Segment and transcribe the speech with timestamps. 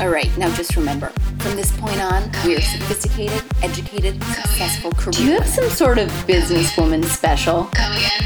[0.00, 5.12] All right, now just remember, from this point on, we are sophisticated, educated, successful career.
[5.12, 7.68] Do you have some sort of businesswoman special?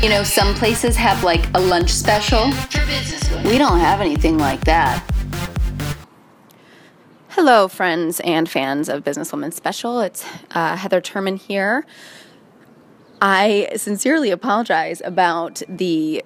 [0.01, 2.45] You know, some places have like a lunch special.
[3.43, 5.03] We don't have anything like that.
[7.31, 9.99] Hello, friends and fans of Businesswoman Special.
[9.99, 11.85] It's uh, Heather Turman here.
[13.21, 16.25] I sincerely apologize about the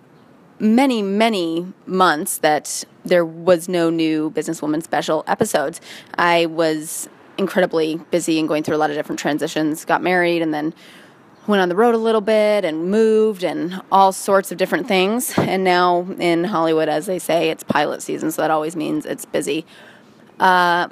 [0.61, 5.81] many, many months that there was no new Businesswoman Special episodes.
[6.17, 10.53] I was incredibly busy and going through a lot of different transitions, got married, and
[10.53, 10.75] then
[11.47, 15.33] went on the road a little bit and moved and all sorts of different things.
[15.39, 19.25] And now in Hollywood, as they say, it's pilot season, so that always means it's
[19.25, 19.65] busy.
[20.39, 20.89] Uh,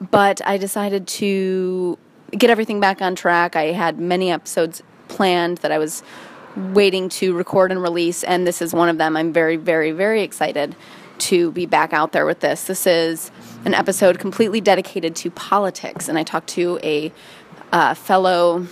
[0.00, 1.98] but I decided to
[2.30, 3.56] get everything back on track.
[3.56, 6.02] I had many episodes planned that I was
[6.58, 9.16] waiting to record and release, and this is one of them.
[9.16, 10.76] I'm very, very, very excited
[11.18, 12.64] to be back out there with this.
[12.64, 13.30] This is
[13.64, 17.12] an episode completely dedicated to politics, and I talked to a
[17.72, 18.66] uh, fellow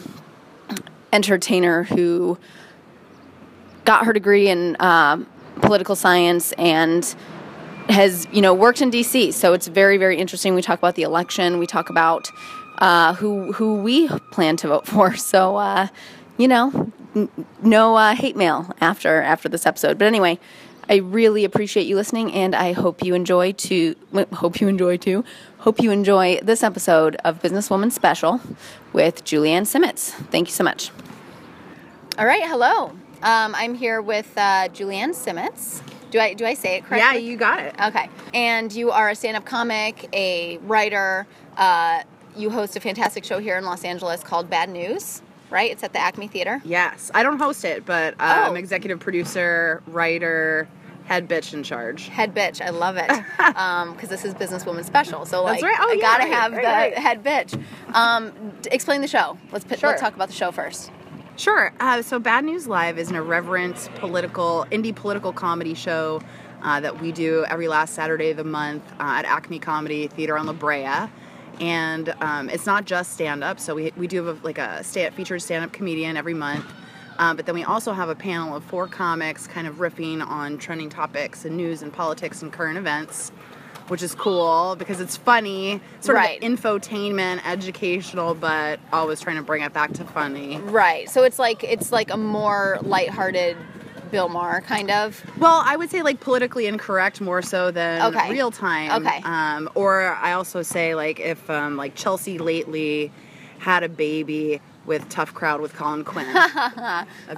[1.13, 2.39] entertainer who
[3.85, 5.25] got her degree in uh,
[5.63, 7.15] political science and
[7.89, 9.33] has you know worked in DC.
[9.33, 10.55] So it's very very interesting.
[10.55, 11.59] We talk about the election.
[11.59, 12.31] We talk about
[12.79, 15.15] uh, who who we plan to vote for.
[15.17, 15.89] So uh,
[16.37, 16.93] you know,
[17.63, 19.99] no uh, hate mail after after this episode.
[19.99, 20.39] But anyway.
[20.89, 23.97] I really appreciate you listening, and I hope you enjoy to
[24.35, 25.25] hope you enjoy too.
[25.59, 28.41] Hope you enjoy this episode of Businesswoman Special
[28.93, 30.13] with Julianne Simmons.
[30.31, 30.93] Thank you so much.
[32.17, 32.93] All right, hello.
[33.21, 35.83] Um, I'm here with uh, Julianne Simmons.
[36.13, 37.21] Do I do I say it correctly?
[37.21, 37.75] Yeah, you got it.
[37.83, 38.09] Okay.
[38.33, 41.27] And you are a stand-up comic, a writer.
[41.57, 42.05] Uh,
[42.37, 45.21] you host a fantastic show here in Los Angeles called Bad News.
[45.57, 45.71] Right?
[45.73, 46.61] It's at the Acme Theater.
[46.67, 48.51] Yes, I don't host it, but uh, Oh.
[48.51, 50.69] I'm executive producer, writer,
[51.07, 52.09] head bitch in charge.
[52.09, 55.25] Head bitch, I love it because this is businesswoman special.
[55.25, 55.79] So like, That's right.
[55.81, 57.65] Oh, I yeah, gotta right, have right, the head bitch.
[57.95, 59.39] Um, explain the show.
[59.51, 59.89] Let's pi- Sure.
[59.89, 60.91] let's talk about the show first.
[61.37, 61.73] Sure.
[61.81, 66.21] Uh, so, Bad News Live is an irreverent political, indie political comedy show
[66.63, 70.37] uh, that we do every last Saturday of the month uh, at Acme Comedy Theater
[70.37, 71.09] on La Brea.
[71.61, 73.59] And um, it's not just stand up.
[73.61, 76.65] So, we, we do have a, like a sta featured stand up comedian every month.
[77.19, 80.59] Uh, but then we also have a panel of four comics kind of riffing on
[80.59, 83.31] trending topics and news and politics and current events.
[83.89, 86.43] Which is cool because it's funny, sort Right.
[86.43, 90.59] of infotainment, educational, but always trying to bring it back to funny.
[90.59, 91.09] Right.
[91.09, 93.57] So it's like it's like a more lighthearted
[94.11, 95.23] Bill Maher kind of.
[95.39, 98.31] Well, I would say like politically incorrect more so than Okay.
[98.31, 99.03] real time.
[99.05, 99.21] Okay.
[99.25, 103.11] Um, or I also say like if um, like Chelsea lately
[103.59, 106.27] had a baby with Tough Crowd with Colin Quinn.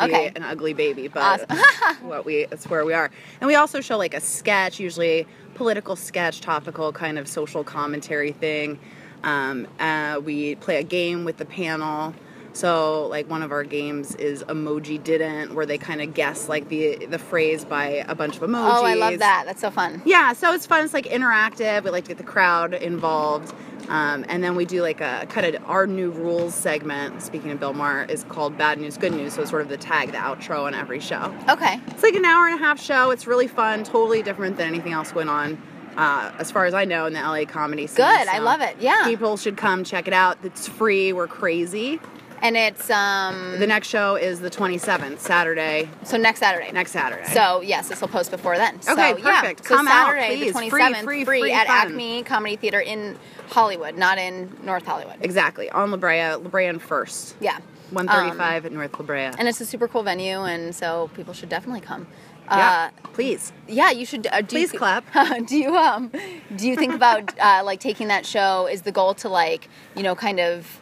[0.01, 0.31] Okay.
[0.37, 1.51] an ugly baby, but
[2.03, 3.11] what we that's where we are.
[3.41, 8.33] And we also show like a sketch, usually political sketch, topical kind of social commentary
[8.33, 8.79] thing.
[9.25, 12.15] Um, uh, we play a game with the panel.
[12.53, 16.69] So like one of our games is emoji didn't, where they kind of guess like
[16.69, 18.79] the the phrase by a bunch of emojis.
[18.79, 19.45] Oh, I love that.
[19.47, 20.03] That's so fun.
[20.05, 20.85] Yeah, so it's fun.
[20.85, 21.85] It's like interactive.
[21.85, 23.55] We like to get the crowd involved.
[23.89, 27.23] Um, and then we do like a kind of our new rules segment.
[27.23, 29.35] Speaking of Bill Maher, is called Bad News, Good News.
[29.35, 31.35] So it's sort of the tag, the outro on every show.
[31.49, 31.81] Okay.
[31.87, 33.11] It's like an hour and a half show.
[33.11, 35.61] It's really fun, totally different than anything else going on,
[35.97, 38.05] uh, as far as I know, in the LA comedy scene.
[38.05, 39.05] Good, I love it, yeah.
[39.07, 40.37] people should come check it out.
[40.43, 41.13] It's free.
[41.15, 41.99] We're crazy.
[42.41, 45.89] And it's um The next show is the 27th, Saturday.
[46.05, 46.71] so next Saturday.
[46.73, 47.25] Next Saturday.
[47.33, 48.81] So yes, this will post before then.
[48.83, 49.41] So, Okay, yeah.
[49.41, 49.67] perfect.
[49.67, 50.39] So Come out, Saturday please.
[50.39, 51.89] the Free, twenty seventh, free, free at fun.
[51.89, 53.19] Acme Comedy Theater in
[53.51, 55.17] Hollywood, not in North Hollywood.
[55.21, 57.35] exactly on La Brea, La Brea and First.
[57.41, 57.59] Yeah.
[57.91, 59.19] 135 at North La Brea.
[59.39, 62.07] And it's a super cool venue, and so people should definitely come.
[62.51, 63.51] yeah, Uh, please.
[63.67, 64.27] yeah, you should.
[64.27, 65.05] Uh, do Please you, clap.
[65.47, 66.13] do you um,
[66.55, 68.67] do you think about uh, like taking that show?
[68.67, 70.81] Is the goal to like you know kind of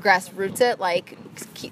[0.00, 1.16] grassroots it, like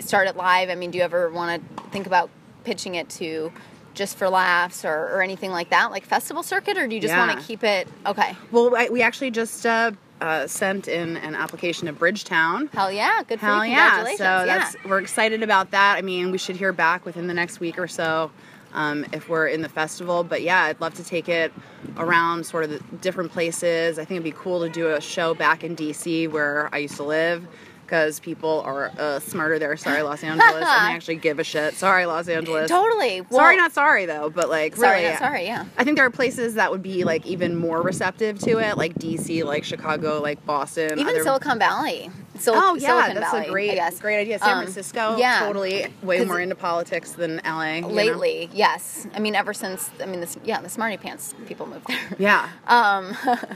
[0.00, 0.70] start it live?
[0.70, 2.30] I mean, do you ever want to think about
[2.64, 3.52] pitching it to
[3.94, 7.16] just for laughs or, or anything like that, like festival circuit, or do you just
[7.16, 7.88] want to keep it?
[8.04, 12.68] Okay, Well, I, we actually just uh, uh, sent in an application to Bridgetown.
[12.68, 13.72] hell yeah, good for Hell you.
[13.72, 14.04] yeah!
[14.16, 14.44] So yeah.
[14.44, 15.96] that's we're excited about that.
[15.96, 18.30] I mean, we should hear back within the next week or so
[18.72, 20.22] um, if we're in the festival.
[20.22, 21.52] But yeah, I'd love to take it
[21.96, 23.98] around sort of the different places.
[23.98, 26.96] I think it'd be cool to do a show back in DC where I used
[26.96, 27.46] to live.
[27.86, 29.76] Because people are uh, smarter there.
[29.76, 30.52] Sorry, Los Angeles.
[30.54, 31.74] and they actually give a shit.
[31.74, 32.68] Sorry, Los Angeles.
[32.68, 33.22] Totally.
[33.30, 34.28] sorry, not sorry though.
[34.28, 35.64] But like, Sorry, really, not sorry, yeah.
[35.78, 38.94] I think there are places that would be like even more receptive to it, like
[38.94, 40.98] DC, like Chicago, like Boston.
[40.98, 42.10] Even other- Silicon Valley.
[42.36, 44.38] Sil- Oh yeah, Silicon that's Valley, a great, great idea.
[44.38, 45.40] San Um, Francisco, yeah.
[45.40, 47.76] totally way more into politics than LA.
[47.76, 47.88] you know?
[47.88, 49.06] Lately, yes.
[49.14, 51.98] I mean, ever since I mean, this yeah, the Smarty Pants people moved there.
[52.18, 52.48] yeah.
[52.66, 53.16] Um,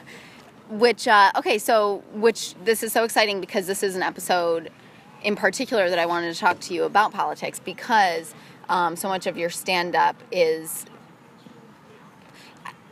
[0.70, 4.70] which uh, okay, so which this is so exciting because this is an episode
[5.22, 8.34] in particular that I wanted to talk to you about politics because
[8.68, 10.86] um, so much of your stand up is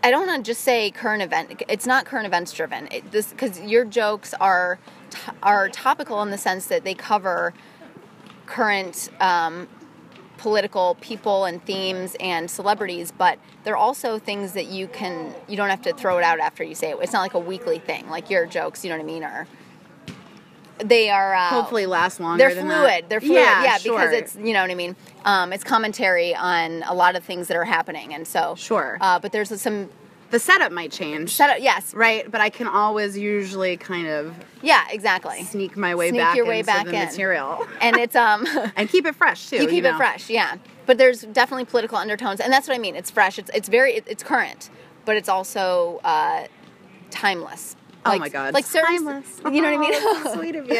[0.02, 1.62] I don't want to just say current event.
[1.68, 2.88] It's not current events driven.
[2.90, 4.78] It, this because your jokes are
[5.42, 7.54] are topical in the sense that they cover
[8.46, 9.68] current um,
[10.38, 15.68] political people and themes and celebrities, but they're also things that you can you don't
[15.68, 16.98] have to throw it out after you say it.
[17.02, 18.08] It's not like a weekly thing.
[18.08, 19.46] Like your jokes, you know what I mean, are
[20.78, 22.38] they are uh, hopefully last longer.
[22.38, 22.88] They're than fluid.
[22.88, 23.08] that.
[23.08, 23.34] They're fluid.
[23.34, 23.98] Yeah, Yeah, sure.
[23.98, 24.96] because it's you know what I mean.
[25.24, 28.96] Um, it's commentary on a lot of things that are happening, and so Sure.
[29.00, 29.90] Uh, but there's some
[30.30, 31.34] the setup might change.
[31.34, 31.58] setup.
[31.60, 31.94] Yes.
[31.94, 34.84] Right, but I can always usually kind of Yeah.
[34.90, 35.44] Exactly.
[35.44, 37.04] sneak my way Sneak back your way into back the in.
[37.06, 38.46] material And it's um.
[38.76, 39.56] and keep it fresh too.
[39.56, 39.94] you keep know?
[39.94, 43.38] it fresh yeah but there's definitely political undertones and that's what i mean it's fresh
[43.38, 44.70] it's, it's very it- it's current
[45.04, 46.46] but it's also uh,
[47.10, 47.76] timeless
[48.08, 49.26] Oh Like- my god, like certain timeless.
[49.44, 50.76] you know what i mean Oh, so sweet of you.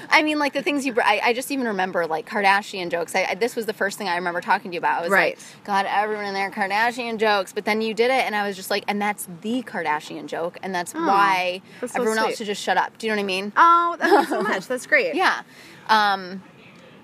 [0.10, 0.92] I mean, like the things you.
[0.92, 3.14] br- I, I just even remember like Kardashian jokes.
[3.14, 4.98] I, I, this was the first thing I remember talking to you about.
[4.98, 5.36] I was Right.
[5.36, 7.52] like, God, everyone in there Kardashian jokes.
[7.52, 10.58] But then you did it, and I was just like, and that's the Kardashian joke,
[10.62, 12.96] and that's why that's so everyone else should just shut up.
[12.98, 13.52] Do you know what I mean?
[13.56, 14.66] oh, that means so much.
[14.66, 15.14] That's great.
[15.14, 15.42] Yeah.
[15.88, 16.42] Um,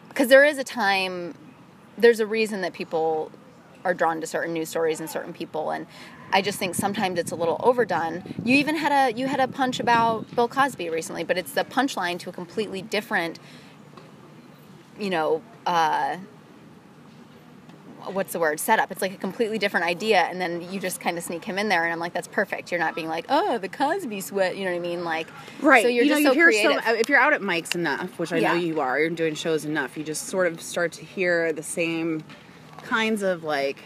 [0.08, 1.34] because there is a time,
[1.98, 3.30] there's a reason that people
[3.84, 5.86] are drawn to certain news stories and certain people, and
[6.32, 8.22] I just think sometimes it's a little overdone.
[8.44, 11.64] You even had a you had a punch about Bill Cosby recently, but it's the
[11.64, 13.38] punchline to a completely different,
[14.98, 16.16] you know, uh,
[18.12, 21.18] what's the word setup it's like a completely different idea and then you just kind
[21.18, 23.58] of sneak him in there and i'm like that's perfect you're not being like oh
[23.58, 25.26] the cosby sweat you know what i mean like
[25.60, 25.82] Right.
[25.82, 27.74] so you're you just know, so you hear creative so if you're out at mics
[27.74, 28.52] enough, which I Yeah.
[28.52, 31.64] know you are, you're doing shows enough, you just sort of start to hear the
[31.64, 32.22] same
[32.84, 33.78] kinds of like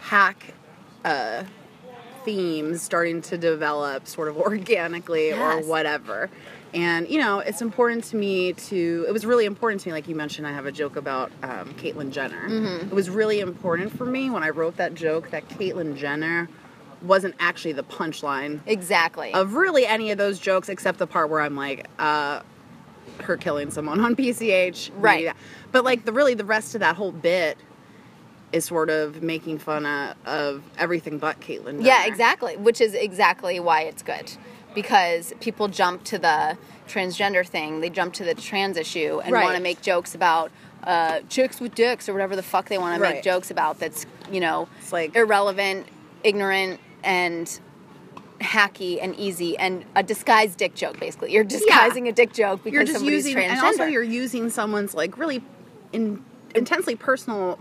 [0.00, 0.54] hack
[1.04, 1.42] uh,
[2.24, 5.64] themes starting to develop sort of organically Yes.
[5.64, 6.30] or whatever.
[6.72, 9.04] And you know, it's important to me to.
[9.08, 10.46] It was really important to me, like you mentioned.
[10.46, 12.48] I have a joke about um, Caitlyn Jenner.
[12.48, 12.86] Mm-hmm.
[12.88, 16.48] It was really important for me when I wrote that joke that Caitlyn Jenner
[17.02, 21.40] wasn't actually the punchline exactly of really any of those jokes except the part where
[21.40, 22.42] I'm like, uh,
[23.22, 24.90] her killing someone on PCH.
[24.94, 25.34] Right.
[25.72, 27.58] But like the really the rest of that whole bit
[28.52, 31.84] is sort of making fun of, of everything but Caitlyn.
[31.84, 32.56] Yeah, exactly.
[32.56, 34.32] Which is exactly why it's good.
[34.74, 36.56] Because people jump to the
[36.88, 39.44] transgender thing, they jump to the trans issue and Right.
[39.44, 40.50] want to make jokes about
[40.82, 44.06] uh, chicks with dicks or whatever the fuck they want to make jokes about that's,
[44.32, 45.86] you know, It's like- irrelevant,
[46.24, 47.60] ignorant, and
[48.40, 51.32] hacky and easy and a disguised dick joke basically.
[51.32, 53.48] You're disguising a dick joke because You're just using, transgender.
[53.50, 55.42] and also you're using someone's like really
[55.92, 56.24] in,
[56.54, 57.58] intensely personal,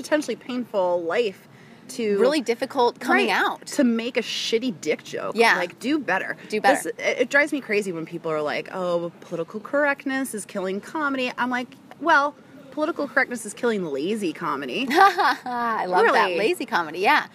[0.00, 1.46] potentially painful life
[1.88, 3.36] to really difficult coming Right.
[3.36, 3.66] out.
[3.66, 5.34] to make a shitty dick joke.
[5.36, 5.56] Yeah.
[5.56, 6.36] like do better.
[6.48, 6.82] Do better.
[6.84, 10.80] This- it, it drives me crazy when people are like, "Oh, political correctness is killing
[10.80, 11.68] comedy." I'm like,
[12.00, 12.34] well,
[12.70, 14.86] political correctness is killing lazy comedy.
[14.90, 17.00] I love that lazy comedy.
[17.00, 17.26] Yeah.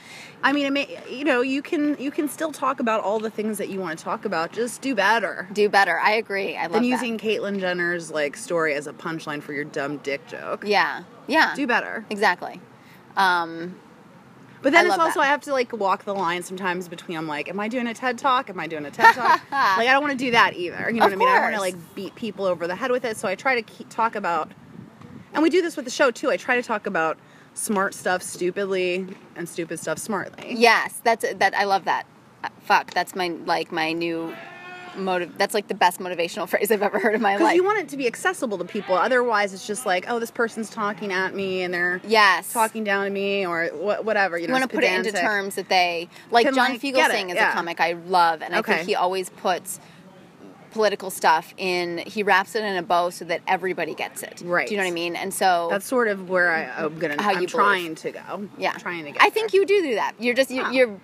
[0.43, 3.29] I mean, it may, you know, you can you can still talk about all the
[3.29, 4.51] things that you want to talk about.
[4.51, 5.99] Just do better Do better.
[5.99, 6.55] I agree.
[6.55, 6.87] I love than that.
[6.87, 10.63] using Caitlyn Jenner's like story as a punchline for your dumb dick joke.
[10.65, 11.03] Yeah.
[11.27, 11.53] Yeah.
[11.55, 12.05] Do better.
[12.09, 12.61] Exactly.
[13.17, 13.79] Um,
[14.61, 15.25] But then I it's also that.
[15.25, 17.93] I have to like walk the line sometimes between I'm like, am I doing a
[17.93, 18.49] TED talk?
[18.49, 19.41] Am I doing a TED talk?
[19.51, 20.89] like I don't want to do that either.
[20.89, 21.27] You know Of what I mean?
[21.29, 23.17] I don't want to like beat people over the head with it.
[23.17, 24.51] So I try to keep, talk about,
[25.33, 26.29] and we do this with the show too.
[26.29, 27.17] I try to talk about
[27.53, 30.55] smart stuff stupidly and stupid stuff smartly.
[30.55, 31.55] yes, that's that.
[31.55, 32.05] I love that.
[32.43, 34.33] Uh, fuck, that's my like my new
[34.97, 35.37] motive.
[35.37, 37.39] That's like the best motivational phrase I've ever heard in my life.
[37.39, 38.95] Because you want it to be accessible to people.
[38.95, 43.05] Otherwise, it's just like, oh, this person's talking at me and they're yes, talking down
[43.05, 44.37] to me or wha- whatever.
[44.37, 46.45] You You know, want to put it into terms that they like.
[46.45, 47.51] Can, John like, Fugelsang is yeah.
[47.51, 49.79] a comic I love, and I think he always puts
[50.75, 51.99] political stuff in.
[51.99, 54.41] He wraps it in a bow so that everybody gets it.
[54.43, 54.67] Right.
[54.67, 55.15] Do you know what I mean?
[55.15, 57.21] And so That's sort of where I, I'm gonna.
[57.21, 58.49] How I'm you trying to go.
[58.57, 59.21] Yeah, I'm trying to get.
[59.21, 59.61] I think there.
[59.61, 60.13] you do do that.
[60.19, 60.99] You're just you, you're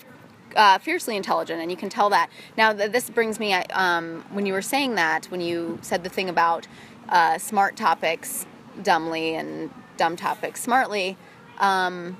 [0.57, 2.29] uh, fiercely intelligent, and you can tell that.
[2.57, 6.09] Now, th- this brings me um, when you were saying that when you said the
[6.09, 6.67] thing about
[7.07, 8.45] uh, smart topics
[8.83, 11.17] dumbly and dumb topics smartly.
[11.59, 12.17] Um,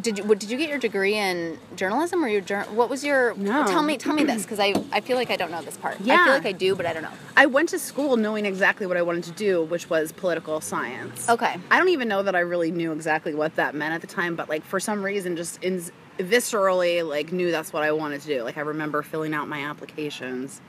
[0.00, 3.34] did you what, did you get your degree in journalism or your what was your
[3.34, 3.66] No.
[3.66, 5.96] tell me tell me this because I, I feel like I don't know this part
[6.00, 8.86] I feel like I do but I don't know I went to school knowing exactly
[8.86, 11.28] what I wanted to do, which was political science.
[11.28, 11.56] Okay.
[11.70, 14.36] I don't even know that I really knew exactly what that meant at the time,
[14.36, 15.82] but like for some reason, just in,
[16.18, 18.42] viscerally, like knew that's what I wanted to do.
[18.42, 20.60] Like I remember filling out my applications,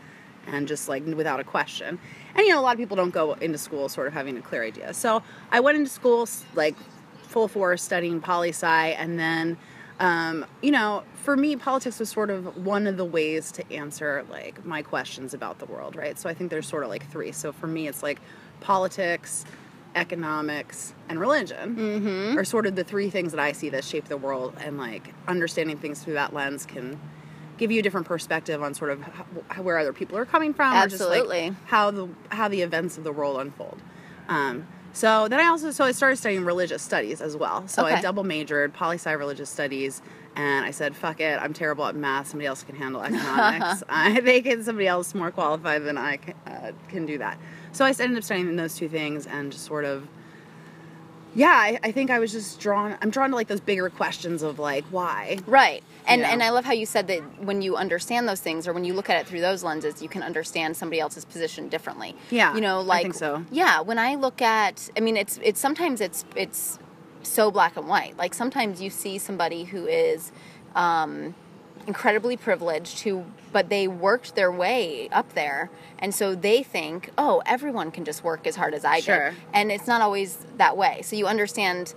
[0.47, 1.99] and just like without a question.
[2.35, 4.41] And you know, a lot of people don't go into school sort of having a
[4.41, 4.93] clear idea.
[4.93, 6.75] So I went into school like
[7.33, 9.57] full force studying poli sci, and then.
[9.99, 14.25] um, you know, for me, politics was sort of one of the ways to answer
[14.29, 16.17] like my questions about the world, right?
[16.19, 17.31] So I think there's sort of like three.
[17.31, 18.19] So for me, it's like
[18.59, 19.45] politics,
[19.95, 22.37] economics, and religion Mm-hmm.
[22.39, 25.13] are sort of the three things that I see that shape the world, and like
[25.27, 26.99] understanding things through that lens can
[27.57, 30.73] give you a different perspective on sort of how, where other people are coming from,
[30.75, 31.49] or just Absolutely.
[31.51, 33.79] like how the how the events of the world unfold.
[34.27, 37.67] Um, so then I also so I started studying religious studies as well.
[37.67, 40.01] So I double majored poli sci religious studies,
[40.35, 42.27] and I said, "Fuck it, I'm terrible at math.
[42.27, 43.83] Somebody else can handle economics.
[43.89, 47.37] I think it's somebody else more qualified than I can, uh, can do that."
[47.71, 50.07] So I ended up studying those two things and just sort of
[51.35, 52.97] yeah, I, I think I was just drawn.
[53.01, 55.39] I'm drawn to like those bigger questions of like why.
[55.47, 55.83] Right.
[56.05, 56.31] And Yeah.
[56.31, 58.93] and I love how you said that when you understand those things or when you
[58.93, 62.15] look at it through those lenses, you can understand somebody else's position differently.
[62.29, 63.45] Yeah, You know, like so.
[63.51, 66.77] Yeah, when I look at I mean it's it's sometimes it's it's
[67.23, 68.17] so black and white.
[68.17, 70.31] Like sometimes you see somebody who is
[70.75, 71.35] um
[71.87, 75.69] incredibly privileged who but they worked their way up there.
[75.99, 79.29] And so they think oh everyone can just work as hard as i Sure.
[79.31, 81.01] did and it's not always that way.
[81.03, 81.93] So you understand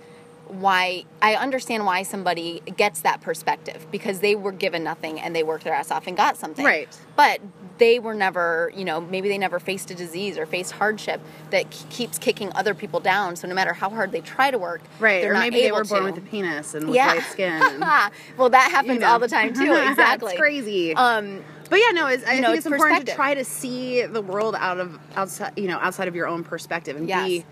[0.49, 5.43] why i understand why somebody gets that perspective because they were given nothing and they
[5.43, 6.87] worked their ass off and got something Right.
[7.15, 7.39] but
[7.77, 11.69] they were never you know maybe they never faced a disease or faced hardship that
[11.69, 14.81] k- keeps kicking other people down so no matter how hard they try to work
[14.99, 15.21] Right.
[15.21, 16.11] they're or maybe they were born to.
[16.11, 17.61] with a penis and with yeah white skin.
[17.61, 17.79] And,
[18.37, 19.07] well that happens you know.
[19.07, 20.95] all the time too exactly it's crazy.
[20.95, 23.43] um But yeah, no, it's, I You know, think it's it's, important to try to
[23.43, 27.27] see the world out of outside, you know, outside of your own perspective and Yes.
[27.27, 27.45] be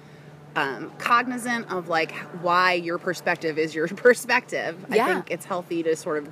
[0.55, 4.77] um, cognizant of like why your perspective is your perspective.
[4.89, 5.03] Yeah.
[5.05, 6.29] I think it's healthy to sort of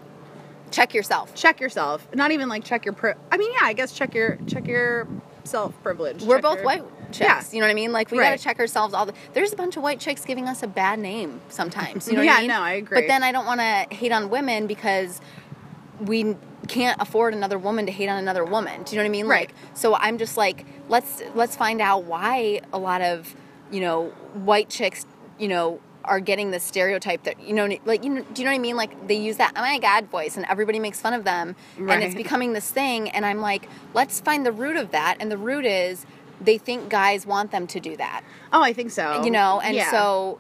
[0.72, 2.94] check yourself check yourself, not even like check your.
[2.94, 5.08] Pri- I mean, yeah, I guess check your check your
[5.44, 6.24] self privilege.
[6.24, 7.44] we're check both your- white chicks Yeah.
[7.52, 8.30] you know what i mean like we Right.
[8.32, 10.98] gotta check ourselves all the there's a bunch of white chicks giving us a bad
[11.00, 13.02] name sometimes you know what Yeah, i mean no, I agree.
[13.02, 15.20] but then i don't want to hate on women because
[16.00, 16.36] we
[16.68, 19.28] can't afford another woman to hate on another woman do you know what i mean
[19.28, 19.50] Right.
[19.50, 23.36] like so i'm just like let's let's find out why a lot of
[23.74, 25.06] you know white chicks
[25.40, 28.52] you know are getting the stereotype that you know like you know do you know
[28.52, 31.14] what i mean like they use that oh my god voice and everybody makes fun
[31.14, 31.94] of them right.
[31.96, 35.32] and it's becoming this thing and i'm like let's find the root of that and
[35.32, 36.06] the root is
[36.42, 39.24] they think guys want them to do that Oh, I think so.
[39.24, 39.90] you know and Yeah.
[39.92, 40.40] so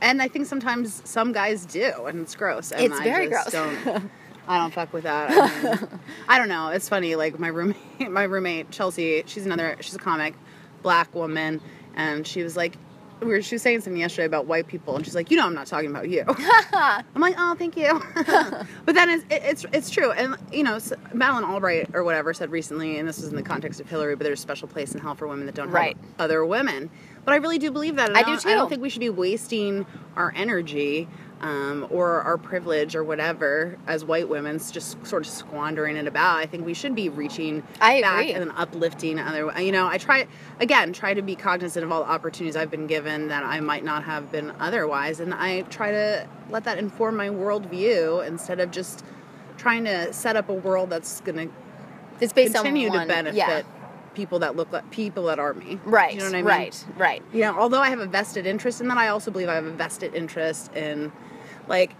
[0.00, 2.72] and I think sometimes some guys do, and it's gross.
[2.72, 3.84] And It's I very just gross.
[3.84, 4.10] Don't,
[4.48, 5.30] I don't fuck with that.
[5.30, 6.70] I, mean, I don't know.
[6.70, 7.14] It's funny.
[7.14, 7.76] Like my roommate,
[8.10, 9.22] my roommate Chelsea.
[9.26, 9.76] She's another.
[9.80, 10.34] She's a comic,
[10.82, 11.60] black woman,
[11.96, 12.76] and she was like,
[13.20, 15.46] we were, she was saying something yesterday about white people, and she's like, you know,
[15.46, 16.24] I'm not talking about you.
[16.28, 18.02] I'm like, oh, thank you.
[18.84, 22.34] but then it's, it, it's it's true, and you know, s- Madeleine Albright or whatever
[22.34, 24.92] said recently, and this was in the context of Hillary, but there's a special place
[24.94, 25.96] in hell for women that don't Right.
[25.96, 26.90] have other women.
[27.24, 28.08] But I really do believe that.
[28.08, 31.06] and I do don't- I don't think we should be wasting our energy
[31.42, 36.38] um, or our privilege or whatever as white women, just sort of squandering it about.
[36.38, 38.32] I think we should be reaching I back agree.
[38.32, 39.52] and uplifting other.
[39.60, 40.26] You know, I try
[40.60, 43.84] again try to be cognizant of all the opportunities I've been given that I might
[43.84, 48.70] not have been otherwise, and I try to let that inform my worldview instead of
[48.70, 49.04] just
[49.56, 51.54] trying to set up a world that's going to
[52.20, 53.62] it's based continue on to benefit yeah
[54.14, 55.78] people that look like people that are me.
[55.84, 56.44] right You know what I mean?
[56.44, 59.48] right right you know, although I have a vested interest in that, I also believe
[59.48, 61.12] I have a vested interest in,
[61.68, 61.94] like,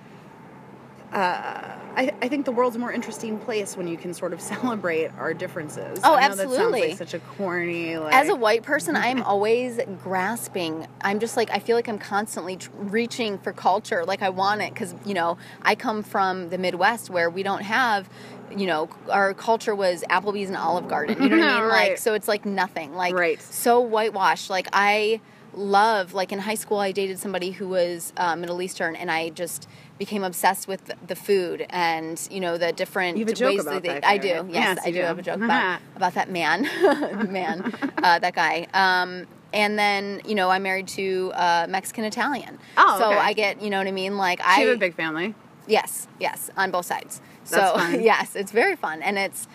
[1.12, 4.40] uh, I, I think the world's a more interesting place when you can sort of
[4.52, 6.00] celebrate our differences.
[6.02, 6.88] Oh, I know That absolutely.
[6.88, 11.50] like such a corny, like, as a white person i'm always grasping i'm just like
[11.50, 15.12] i feel like i'm constantly tr- reaching for culture like i want it because you
[15.14, 18.08] know i come from the midwest where we don't have
[18.56, 21.90] you know our culture was applebee's and olive garden you know what i mean like
[21.90, 21.98] Right.
[21.98, 23.40] so it's like nothing like Right.
[23.42, 25.20] so whitewashed like i
[25.54, 29.28] love like in high school i dated somebody who was uh, middle eastern and i
[29.30, 29.68] just
[29.98, 33.60] became obsessed with the, food and you know the different You have a joke ways
[33.66, 35.02] about they, that i do yes, Yes, i do do.
[35.04, 36.62] have a joke about, about that man
[37.32, 37.62] man
[38.02, 42.98] uh, that guy um, and then you know i'm married to uh, mexican italian Oh,
[42.98, 43.18] so okay.
[43.18, 45.34] i get you know what i mean like So i have a big family.
[45.68, 47.20] Yes, yes, on both sides.
[47.48, 48.02] That's so fun.
[48.02, 49.46] yes, it's very fun, and it's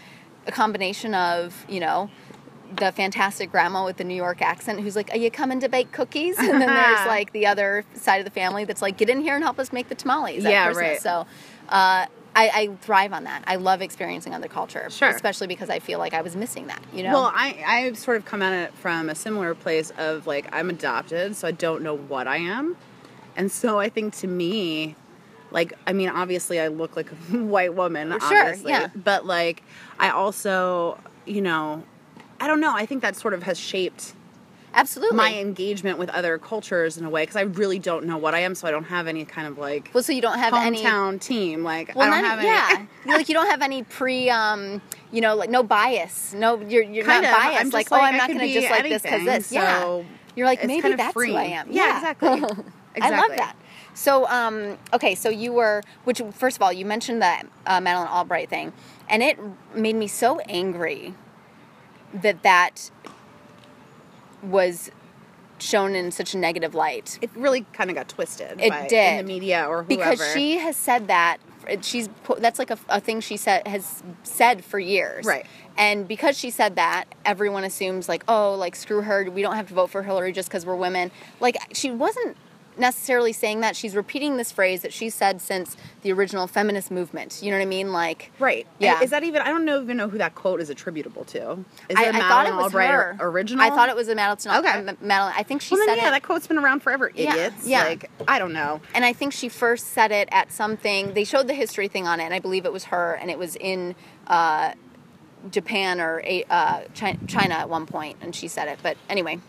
[0.46, 2.10] a combination of you know
[2.76, 5.92] the fantastic grandma with the New York accent who's like, "Are you coming to bake
[5.92, 9.22] cookies?" And then there's like the other side of the family that's like, "Get in
[9.22, 11.02] here and help us make the tamales." Yeah, Christmas." right.
[11.02, 11.28] So.
[11.70, 12.06] Uh,
[12.36, 13.44] I, I thrive on that.
[13.48, 15.10] I love experiencing other culture, Sure.
[15.10, 16.84] especially because I feel like I was missing that.
[16.94, 20.28] You know, Well, I I've sort of come at it from a similar place of
[20.28, 22.78] like I'm adopted, so I don't know what I am,
[23.36, 24.96] and so I think to me,
[25.50, 28.90] like I mean, obviously I look like a white woman, Sure, obviously, yeah.
[28.96, 29.64] but like
[29.98, 31.82] I also, you know,
[32.40, 32.74] I don't know.
[32.76, 34.14] I think that sort of has shaped
[34.74, 35.18] Absolutely.
[35.18, 38.40] my engagement with other cultures in a way because I really don't know what I
[38.40, 40.84] am, so I don't have any kind of like well, so you don't have any.
[40.84, 41.64] hometown team.
[41.64, 45.36] Like Well, I don't have yeah, like you don't have any pre, um, you know,
[45.36, 46.34] like no bias.
[46.34, 47.38] No, you're you're Kind not of.
[47.38, 47.74] biased.
[47.74, 49.52] Like, like, oh, I'm not going to just like this because this.
[49.52, 51.32] yeah, so you're like maybe kind of that's free.
[51.32, 51.72] who I am.
[51.72, 52.34] Yeah, exactly.
[52.34, 52.64] exactly.
[53.02, 53.56] I love that.
[53.94, 58.08] So, um, okay, so you were, which first of all, you mentioned that uh, Madeleine
[58.08, 58.72] Albright thing,
[59.10, 59.40] and it
[59.74, 61.16] made me so angry
[62.14, 62.92] that that
[64.44, 64.92] was
[65.60, 68.62] shown in such a negative light It really kind of got twisted.
[68.62, 70.12] It by, in the media or whoever.
[70.12, 71.38] because she has said that
[71.82, 75.46] she's that's like a, a thing she said has said for years Right.
[75.78, 79.68] and because she said that everyone assumes like oh like screw her we don't have
[79.68, 81.12] to vote for hillary just because we're women
[81.42, 82.38] like she wasn't
[82.80, 87.40] necessarily saying that she's repeating this phrase that she said since the original feminist movement
[87.42, 88.68] you know what i mean like Right.
[88.80, 89.02] Yeah.
[89.02, 89.42] Is that even?
[89.42, 91.54] I don't know even know who that quote is attributable to.
[91.90, 93.18] Is I, it a I thought it was Albright her.
[93.20, 93.64] original?
[93.66, 94.60] I thought it was a Madeleine.
[94.60, 94.80] Okay.
[94.88, 95.34] uh, Madeleine.
[95.36, 96.12] I think she Well, said then, yeah, it.
[96.12, 97.10] that quote's been around forever.
[97.16, 97.66] Idiots.
[97.68, 97.84] yeah.
[97.84, 98.82] Like I don't know.
[98.94, 101.14] and I think she first said it at something.
[101.14, 103.40] They showed the history thing on it, and I believe it was her, and it
[103.40, 103.96] was in
[104.28, 104.74] uh,
[105.50, 108.80] Japan or uh, China at one point, and she said it.
[108.84, 109.40] But anyway,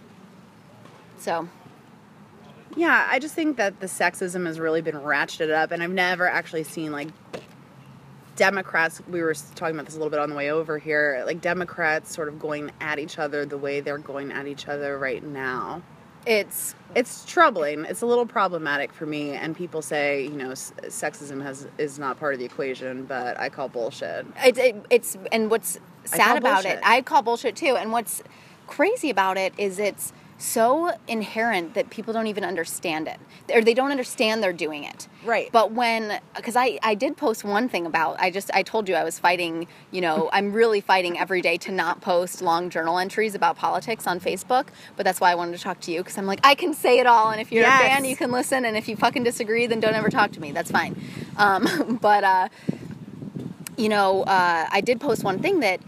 [1.19, 1.49] so
[2.77, 6.29] Yeah, I just think that the sexism has really been ratcheted up, and I've never
[6.29, 7.09] actually seen like
[8.37, 9.01] Democrats.
[9.09, 11.23] We were talking about this a little bit on the way over here.
[11.27, 14.97] Like Democrats sort of going at each other the way they're going at each other
[14.99, 15.83] right now.
[16.25, 17.85] it's It's troubling.
[17.85, 19.33] It's a little problematic for me.
[19.33, 23.39] And people say, you know, s- sexism has is not part of the equation, but
[23.41, 24.25] I call bullshit.
[24.45, 26.79] it, it, it's and what's sad about it.
[26.85, 27.77] I call bullshit too.
[27.77, 28.23] And what's
[28.69, 33.19] crazy about it is it's so inherent that people don't even understand it,
[33.53, 35.09] or they don't understand they're doing it.
[35.25, 35.51] Right.
[35.51, 38.95] But when, because I I did post one thing about, I just I told you
[38.95, 39.67] I was fighting.
[39.91, 44.07] You know, I'm really fighting every day to not post long journal entries about politics
[44.07, 44.69] on Facebook.
[44.97, 46.99] But that's why I wanted to talk to you because I'm like I can say
[47.01, 47.81] it all, and if you're Yes.
[47.83, 50.41] a fan, you can listen, and if you fucking disagree, then don't ever talk to
[50.41, 50.53] me.
[50.53, 50.97] That's fine.
[51.37, 52.25] Um, but.
[52.25, 52.49] uh
[53.77, 55.81] you know, uh, I did post one thing that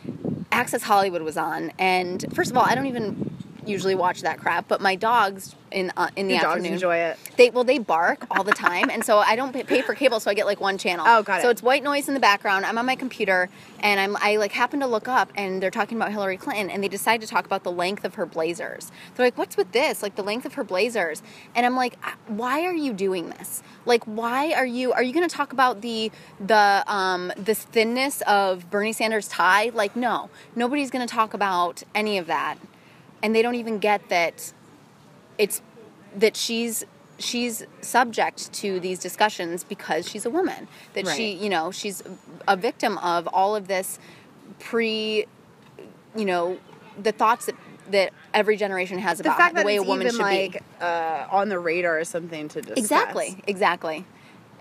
[0.52, 3.29] Access Hollywood was on, and first of all, I don't even
[3.66, 6.96] usually watch that crap, but my dogs in uh, in the Your dogs afternoon enjoy
[6.96, 7.18] it.
[7.36, 10.30] They well, they bark all the time, and so I don't pay- for cable, so
[10.30, 11.04] I get like one channel.
[11.08, 11.42] Oh, got it.
[11.42, 12.66] So it's white noise in the background.
[12.66, 13.48] I'm on my computer,
[13.80, 16.82] and I'm I like happen to look up, and they're talking about Hillary Clinton, and
[16.82, 18.90] they decide to talk about the length of her blazers.
[19.14, 20.02] They're like, "What's with this?
[20.02, 21.22] Like the length of her blazers?"
[21.54, 23.62] And I'm like, "Ah, "Why are you doing this?
[23.86, 24.92] Like, why are you?
[24.92, 26.10] Are you going to talk about the
[26.44, 29.70] the um the thinness of Bernie Sanders' tie?
[29.72, 32.56] Like, no, nobody's going to talk about any of that,
[33.22, 34.52] and they don't even get that."
[35.38, 35.62] it's
[36.14, 36.84] that she's
[37.18, 42.02] she's subject to these discussions because she's a woman that she you know she's
[42.46, 43.98] a victim of all of this
[44.58, 45.24] pre
[46.14, 46.58] you know
[47.00, 47.54] the thoughts that
[47.90, 50.52] that every generation has The about fact the that way a woman even should like
[50.52, 52.78] be uh, on the radar is something to discuss.
[52.78, 54.04] exactly exactly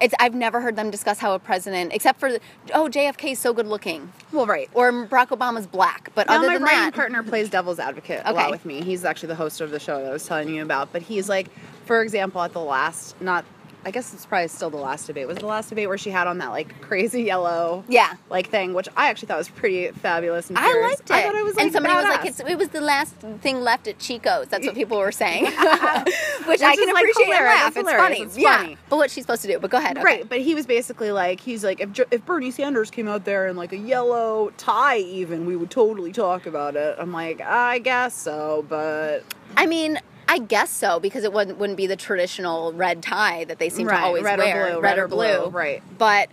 [0.01, 2.29] it's i've never heard them discuss how a president except for
[2.73, 4.69] oh jfk is so good looking Well, right.
[4.73, 8.21] or barack obama's black but Now, other my than writing that partner plays devil's advocate
[8.25, 8.37] a Okay.
[8.37, 8.81] lot with me.
[8.81, 10.91] He's actually the host of the show that I was telling you about.
[10.91, 11.47] But he's like,
[11.85, 13.43] for example, at the last, not,
[13.85, 15.27] I guess it's probably still the last debate.
[15.27, 18.15] Was the last debate where she had on that like crazy yellow, Yeah.
[18.29, 20.49] like thing, which I actually thought was pretty fabulous.
[20.49, 21.11] And I liked it.
[21.11, 23.61] I thought it was like and somebody was like, it's, it was the last thing
[23.61, 24.47] left at Chico's.
[24.47, 25.45] That's what people were saying.
[26.45, 27.39] Which, I can is, like, and hilarious.
[27.39, 27.77] laugh.
[27.77, 28.19] It's funny.
[28.21, 28.75] It's yeah.
[28.89, 29.59] But what's she supposed to do?
[29.59, 29.97] But go ahead.
[29.97, 30.03] Okay.
[30.03, 33.47] Right, but he was basically like, he's like, if, if Bernie Sanders came out there
[33.47, 36.95] in like a yellow tie, even, we would totally talk about it.
[36.99, 39.23] I'm like, I guess so, but
[39.57, 39.99] I mean,
[40.31, 43.87] I guess so because it wouldn't, wouldn't be the traditional red tie that they seem
[43.87, 44.71] Right, to always red or wear.
[44.73, 45.47] blue, red, or blue.
[45.47, 45.81] right.
[45.97, 46.29] But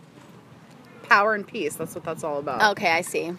[1.05, 2.73] power and peace, that's what that's all about.
[2.73, 3.33] okay, I see.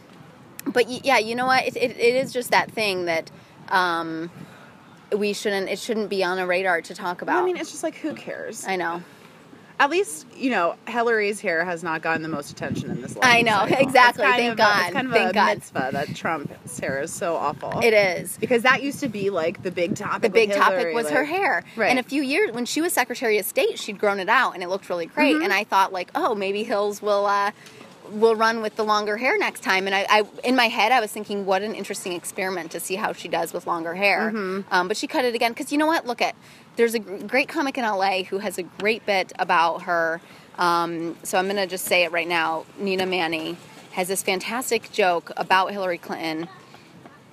[0.65, 1.65] But y- yeah, you know what?
[1.67, 3.29] It, it, it is just that thing that
[3.69, 4.31] um,
[5.15, 5.69] we shouldn't.
[5.69, 7.41] It shouldn't be on a radar to talk about.
[7.41, 8.65] I mean, it's just like, who cares?
[8.67, 9.03] I know.
[9.79, 13.25] At least, you know, Hillary's hair has not gotten the most attention in this life.
[13.25, 14.25] I know, exactly.
[14.25, 14.81] It's kind Thank of God.
[14.81, 15.57] A, it's kind of Thank a God.
[15.57, 17.79] mitzvah that Trump's hair is so awful.
[17.83, 18.37] It is.
[18.37, 20.23] Because that used to be like the big topic.
[20.23, 21.63] the big topic was her hair.
[21.75, 21.89] Right.
[21.89, 24.63] And a few years when she was Secretary of State, she'd grown it out and
[24.63, 25.35] it looked really great.
[25.35, 25.43] Mm-hmm.
[25.43, 27.51] And I thought like, oh, maybe Hills will uh,
[28.11, 29.85] will run with the longer hair next time.
[29.85, 32.95] And I, I in my head I was thinking, what an interesting experiment to see
[32.95, 34.31] how she does with longer hair.
[34.31, 34.73] Mm-hmm.
[34.73, 36.05] Um, but she cut it again because you know what?
[36.07, 36.35] Look at
[36.77, 40.21] there's a great comic in LA who has a great bit about her.
[40.57, 42.65] Um, so I'm going to just say it right now.
[42.79, 43.57] Nina Manny
[43.91, 46.47] has this fantastic joke about Hillary Clinton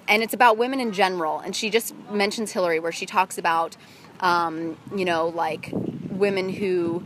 [0.09, 1.39] and it's about women in general.
[1.39, 3.77] And she just mentions Hillary, where she talks about,
[4.21, 5.71] um, you know, like
[6.11, 7.03] women who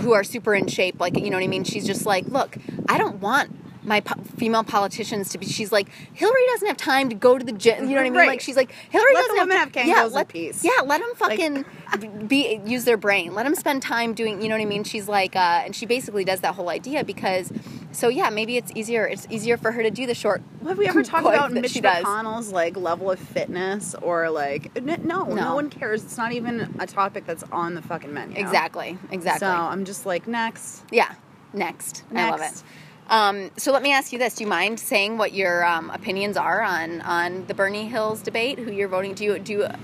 [0.00, 0.98] who are super in shape.
[1.00, 1.64] Like, you know what I mean?
[1.64, 2.56] She's just like, look,
[2.88, 3.50] I don't want
[3.84, 5.46] my po- female politicians to be.
[5.46, 7.84] She's like Hillary doesn't have time to go to the gym.
[7.88, 8.14] You know what I mean?
[8.14, 8.28] Right.
[8.28, 10.64] Like she's like Hillary Let doesn't the women have, have to, yeah, let, peace.
[10.64, 11.64] Yeah, let them fucking
[12.28, 13.34] be use their brain.
[13.34, 14.40] Let them spend time doing.
[14.40, 14.84] You know what I mean?
[14.84, 17.52] She's like, uh, and she basically does that whole idea because.
[17.94, 19.06] So yeah, maybe it's easier.
[19.06, 20.40] It's easier for her to do the short.
[20.66, 21.74] Have we ever talked about Mitch.
[21.74, 25.54] McConnell's like level of fitness or like no, no, No.
[25.56, 26.02] one cares.
[26.02, 28.38] It's not even a topic that's on the fucking menu.
[28.38, 28.96] Exactly.
[29.10, 29.40] Exactly.
[29.40, 30.84] So I'm just like next.
[30.90, 31.12] Yeah.
[31.52, 32.04] Next.
[32.14, 32.62] I love it.
[33.10, 36.36] Um, so let me ask you this: Do you mind saying what your um, opinions
[36.36, 38.58] are on on the Bernie Hills debate?
[38.58, 39.14] Who you're voting?
[39.14, 39.52] Do you do?
[39.52, 39.74] You, uh,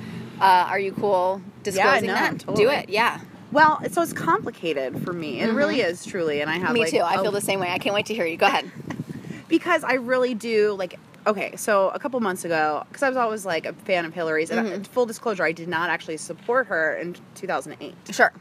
[0.40, 2.40] are you cool disclosing no, that?
[2.40, 2.64] totally.
[2.64, 2.88] Do it.
[2.88, 3.20] Yeah.
[3.50, 5.40] Well, so it's complicated for me.
[5.40, 6.72] It really is truly, and I have Mm-hmm.
[6.74, 6.98] Me like, too.
[6.98, 7.70] I a- feel the same way.
[7.70, 8.36] I can't wait to hear you.
[8.36, 8.70] Go ahead.
[9.48, 10.98] because I really do like.
[11.26, 14.50] Okay, so a couple months ago, because I was always like a fan of Hillary's,
[14.50, 14.80] and Mm-hmm.
[14.80, 17.94] I, full disclosure, I did not actually support her in 2008.
[18.12, 18.32] Sure.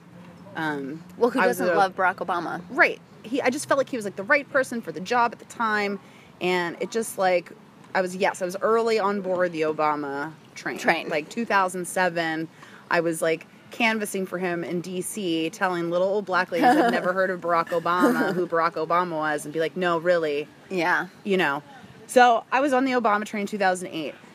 [0.56, 2.62] Um, Well, who doesn't a- love Barack Obama?
[2.70, 5.32] right he i just felt like he was like the right person for the job
[5.32, 6.00] at the time.
[6.40, 7.52] And it just like
[7.96, 10.78] i was yes i was early on board the obama train.
[10.78, 11.10] Train.
[11.10, 12.48] like 2007
[12.92, 17.12] i was like canvassing for him in dc telling little old black ladies I've never
[17.12, 20.48] heard of barack obama who barack obama was and be like no really.
[20.70, 21.08] Yeah.
[21.24, 21.64] you know.
[22.08, 24.27] So i was on the obama train in 2008 this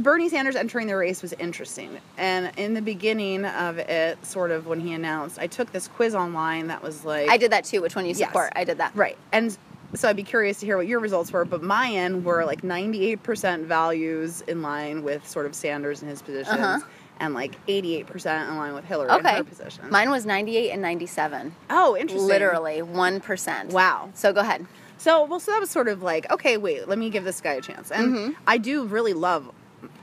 [0.00, 1.98] Bernie Sanders entering the race was interesting.
[2.16, 6.14] And in the beginning of it, sort of when he announced, I took this quiz
[6.14, 7.82] online that was like I did that too.
[7.82, 8.50] Which one you support?
[8.54, 8.60] Yes.
[8.60, 8.92] I did that.
[8.94, 9.16] Right.
[9.32, 9.56] And
[9.94, 13.64] so I'd be curious to hear what your results were, but mine were like 98%
[13.64, 16.80] values in line with sort of Sanders and his positions Uh-huh.
[17.20, 19.90] and like 88% in line with Hillary and her positions.
[19.90, 21.54] Mine was 98 and 97.
[21.68, 22.26] oh, interesting.
[22.26, 23.70] Literally 1%.
[23.72, 24.08] Wow.
[24.14, 24.64] So go ahead.
[24.96, 27.54] So, well, so that was sort of like, okay, wait, let me give this guy
[27.54, 27.90] a chance.
[27.90, 29.50] And I do really love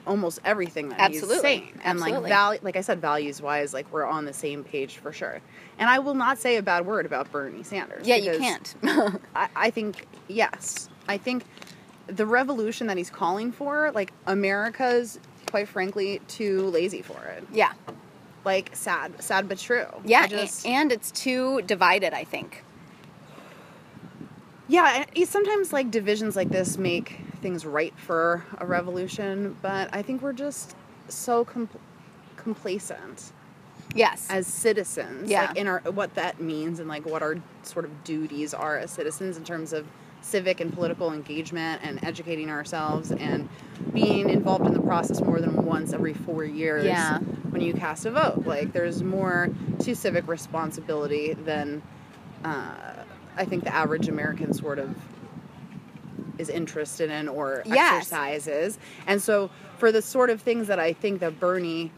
[0.07, 0.99] almost everything that.
[0.99, 1.35] Absolutely.
[1.35, 1.79] he's saying.
[1.83, 5.11] And like value, like I said, values wise, like we're on the same page for
[5.13, 5.41] sure.
[5.77, 8.07] And I will not say a bad word about Bernie Sanders.
[8.07, 8.75] Yeah, you can't.
[9.35, 10.89] I, I think yes.
[11.07, 11.43] I think
[12.07, 17.45] the revolution that he's calling for, like America's, quite frankly, too lazy for it.
[17.51, 17.73] yeah.
[18.45, 19.85] Like sad, sad but true.
[20.05, 20.25] Yeah.
[20.27, 22.63] Just, and it's too divided, I think.
[24.67, 25.05] yeah.
[25.25, 30.33] Sometimes like divisions like this make things right for a revolution, but I think we're
[30.33, 30.75] just
[31.07, 31.69] so com-
[32.35, 33.31] complacent
[33.95, 34.27] Yes.
[34.29, 35.29] as citizens.
[35.29, 35.47] Yeah.
[35.47, 38.91] Like in our what that means and like what our sort of duties are as
[38.91, 39.87] citizens in terms of
[40.21, 43.47] civic and political engagement and educating ourselves and
[43.93, 47.19] being involved in the process more than once every four years Yeah.
[47.49, 48.45] when you cast a vote.
[48.45, 49.49] Like there's more
[49.79, 51.81] to civic responsibility than
[52.43, 52.75] uh,
[53.37, 54.95] I think the average American sort of
[56.39, 57.97] is interested in or Yes.
[58.11, 58.79] exercises.
[59.05, 61.91] And so for the sort of things that I think that Bernie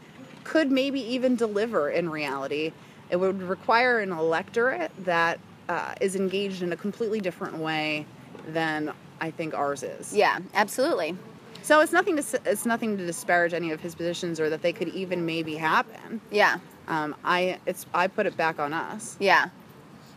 [0.44, 2.72] could maybe even deliver in reality,
[3.10, 8.04] it would require an electorate that uh, is engaged in a completely different way
[8.48, 10.14] than I think ours is.
[10.14, 11.16] yeah, absolutely.
[11.62, 14.72] So it's nothing to it's nothing to disparage any of his positions or that they
[14.72, 16.20] could even maybe happen.
[16.32, 16.58] Yeah.
[16.88, 19.16] Um, I it's I put it back on us.
[19.20, 19.48] Yeah.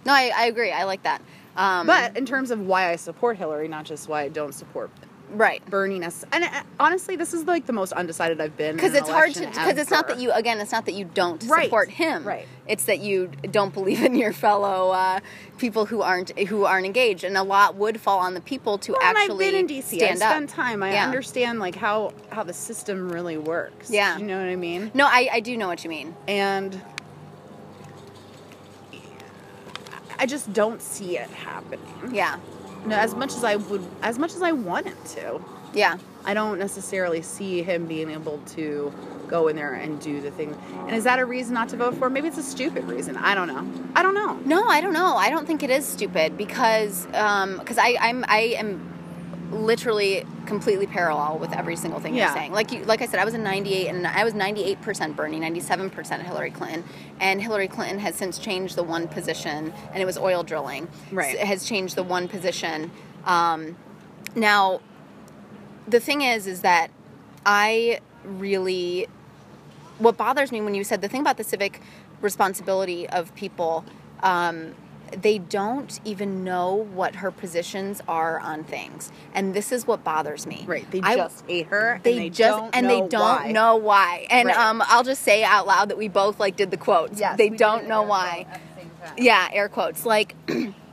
[0.05, 0.71] No, I, I agree.
[0.71, 1.21] I like that.
[1.55, 4.89] Um, But in terms of why I support Hillary, not just why I don't support
[5.31, 5.65] right.
[5.69, 8.75] Bernie, necess- and uh, honestly, this is like the most undecided I've been.
[8.75, 11.43] Because it's hard to because it's not that you again it's not that you don't
[11.47, 11.63] Right.
[11.65, 12.47] support him Right.
[12.67, 15.19] it's that you don't believe in your fellow uh,
[15.57, 18.91] people who aren't who aren't engaged and a lot would fall on the people to
[18.91, 19.95] Well, actually I've been in DC.
[19.97, 20.83] stand I up spent time.
[20.83, 21.05] I Yeah.
[21.05, 23.89] understand like how how the system really works.
[23.89, 24.17] Yeah.
[24.19, 24.91] you know what I mean.
[24.93, 26.79] no I, I do know what you mean And
[30.19, 31.79] I just don't see it happening.
[32.13, 32.37] yeah
[32.85, 35.41] No, as much as I would, as much as I want it to.
[35.73, 38.91] yeah I don't necessarily see him being able to
[39.27, 40.55] go in there and do the thing.
[40.87, 42.13] And is that a reason not to vote for him?
[42.13, 43.15] Maybe it's a stupid reason.
[43.17, 43.67] I don't know.
[43.95, 44.33] I don't know.
[44.45, 48.23] no I don't know I don't think it is stupid because um because I I'm
[48.27, 48.91] I am
[49.51, 52.25] literally completely parallel with every single thing Yeah.
[52.27, 52.51] you're saying.
[52.51, 56.21] Like you, like I said, I was a 98 and I was 98% Bernie, 97%
[56.23, 56.83] Hillary Clinton,
[57.19, 60.87] and Hillary Clinton has since changed the one position, and it was oil drilling.
[61.11, 61.35] Right.
[61.35, 62.91] S- has changed the one position.
[63.25, 63.77] Um,
[64.35, 64.81] now,
[65.87, 66.89] the thing is, is that
[67.45, 69.07] I really
[69.99, 71.79] what bothers me when you said the thing about the civic
[72.21, 73.85] responsibility of people
[74.23, 74.73] um,
[75.21, 80.45] they don't even know what her positions are on things and this is what bothers
[80.45, 80.89] me Right.
[80.91, 81.99] They I- just hate her.
[82.03, 83.51] they, and they just don't and know they don't why.
[83.51, 84.57] know why and Right.
[84.57, 87.49] um, i'll just say out loud that we both like did the quotes Yes, they
[87.49, 89.15] don't know why quote at the same time.
[89.17, 90.35] yeah air quotes like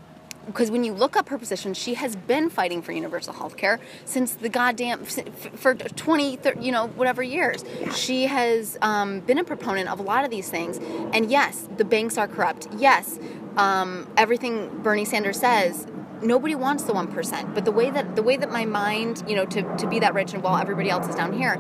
[0.47, 3.79] because when you look up her position she has been fighting for universal health care
[4.05, 9.45] since the goddamn for 20 30, you know whatever years she has um, been a
[9.45, 10.79] proponent of a lot of these things
[11.15, 13.19] and yes the banks are corrupt yes
[13.57, 15.87] um, everything bernie sanders says
[16.23, 17.55] nobody wants the 1%.
[17.55, 20.15] But the way that the way that my mind, you know, to, to be that
[20.15, 21.57] rich and while everybody else is down here.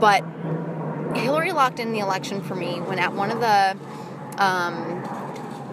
[0.00, 0.24] But
[1.14, 3.76] Hillary locked in the election for me when at one of the
[4.42, 5.04] um,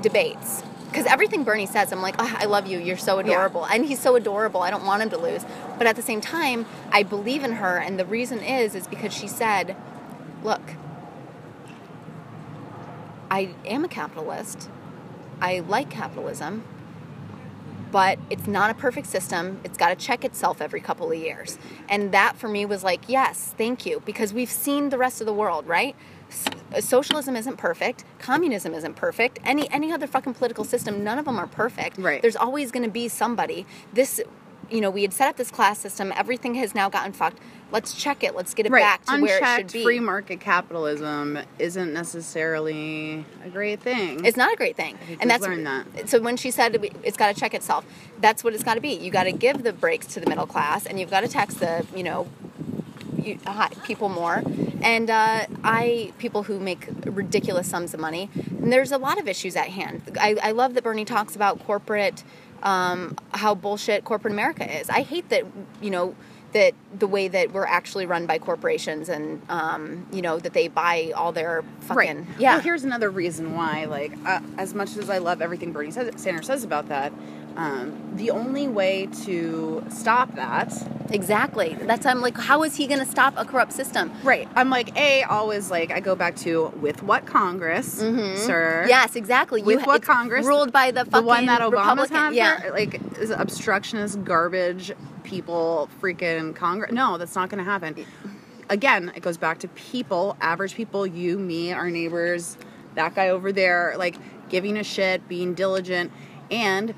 [0.02, 2.80] debates because everything Bernie says, I'm like, oh, I love you.
[2.80, 3.62] You're so adorable.
[3.62, 3.76] Yeah.
[3.76, 4.62] And he's so adorable.
[4.62, 5.46] I don't want him to lose.
[5.78, 7.78] But at the same time, I believe in her.
[7.78, 9.76] And the reason is, is because she said,
[10.44, 10.62] look,
[13.30, 14.68] I am a capitalist.
[15.40, 16.64] I like capitalism.
[17.92, 19.62] But it's not a perfect system.
[19.64, 21.60] It's got to check itself every couple of years.
[21.88, 24.02] And that for me was like, yes, thank you.
[24.06, 25.96] Because we've seen the rest of the world, right?
[26.80, 28.06] Socialism isn't perfect.
[28.20, 29.40] Communism isn't perfect.
[29.44, 31.98] Any any other fucking political system none of them are perfect.
[31.98, 32.22] Right.
[32.22, 33.66] There's always going to be somebody.
[33.94, 34.22] This
[34.70, 36.14] you know we had set up this class system.
[36.16, 37.40] Everything has now gotten fucked.
[37.72, 38.36] Let's check it.
[38.36, 38.82] Let's get it right.
[38.82, 39.84] back to Unchecked where it should be.
[39.84, 44.26] free market capitalism isn't necessarily a great thing.
[44.26, 44.98] It's not a great thing.
[45.20, 46.10] And that's learned that.
[46.10, 47.86] So when she said it's got to check itself
[48.20, 48.94] that's what it's got to be.
[48.94, 51.56] You got to give the breaks to the middle class and you've got to tax
[51.56, 52.28] the you know
[53.84, 54.42] people more,
[54.82, 58.30] and uh, I people who make ridiculous sums of money.
[58.36, 60.18] And there's a lot of issues at hand.
[60.20, 62.24] I, I love that Bernie talks about corporate,
[62.64, 64.90] um, how bullshit corporate America is.
[64.90, 65.46] I hate that
[65.82, 66.16] you know
[66.52, 70.68] that the way that we're actually run by corporations and um, you know that they
[70.68, 72.28] buy all their fucking right.
[72.40, 72.56] yeah.
[72.56, 73.86] Well, here's another reason why.
[73.86, 77.14] Like, uh, as much as I love everything Bernie says, Sanders says about that,
[77.56, 80.74] um, the only way to stop that
[81.12, 81.76] exactly.
[81.82, 84.12] That's i'm like how is he going to stop a corrupt system?
[84.24, 84.48] Right.
[84.56, 88.38] I'm like a always like i go back to with what congress mm-hmm.
[88.38, 88.86] sir?
[88.88, 89.62] Yes exactly.
[89.62, 90.46] With you, what congress?
[90.46, 92.70] ruled by the the one that obama's had yeah.
[92.72, 94.92] Like is obstructionist garbage
[95.24, 96.92] people freaking congress?
[96.92, 98.06] No that's not going to happen.
[98.70, 102.58] Again it goes back to people average people you me our neighbors
[102.96, 104.16] that guy over there like
[104.50, 106.12] giving a shit being diligent
[106.52, 106.94] and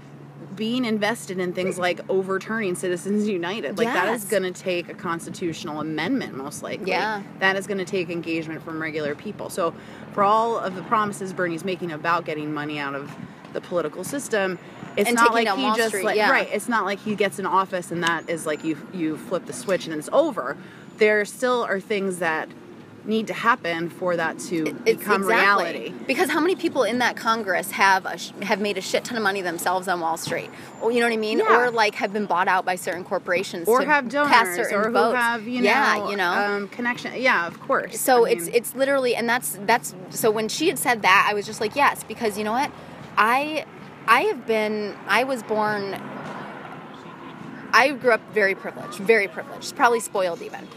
[0.62, 3.80] being invested in things like overturning Citizens United.
[3.80, 3.95] Like yes.
[3.95, 6.91] that is going to take a constitutional amendment, most likely.
[6.91, 7.24] Yeah.
[7.39, 9.50] That is going to take engagement from regular people.
[9.50, 9.74] So,
[10.13, 13.12] for all of the promises Bernie's making about getting money out of
[13.54, 14.60] the political system,
[14.95, 16.30] it's and not like he Wall just Street, like yeah.
[16.30, 16.47] right.
[16.54, 19.54] It's not like he gets in office and that is like you you flip the
[19.54, 20.56] switch and it's over.
[20.97, 22.47] There still are things that
[23.06, 25.72] need to happen for that to it's become exactly.
[25.74, 25.94] reality.
[26.06, 29.24] Because how many people in that Congress have sh- have made a shit ton of
[29.24, 30.50] money themselves on Wall Street?
[30.82, 31.40] Or, you know what I mean?
[31.40, 31.58] Yeah.
[31.58, 35.16] Or like have been bought out by certain corporations or have donors or votes.
[35.16, 37.14] have you know, yeah, you know, um, connection.
[37.20, 38.00] Yeah, of course.
[38.00, 41.28] So I it's mean, it's literally, and that's that's so when she had said that,
[41.30, 42.72] I was just like, yes, because you know what,
[43.18, 43.66] I
[44.08, 46.00] I have been I was born.
[47.74, 50.68] I grew up very privileged, very privileged, probably spoiled even.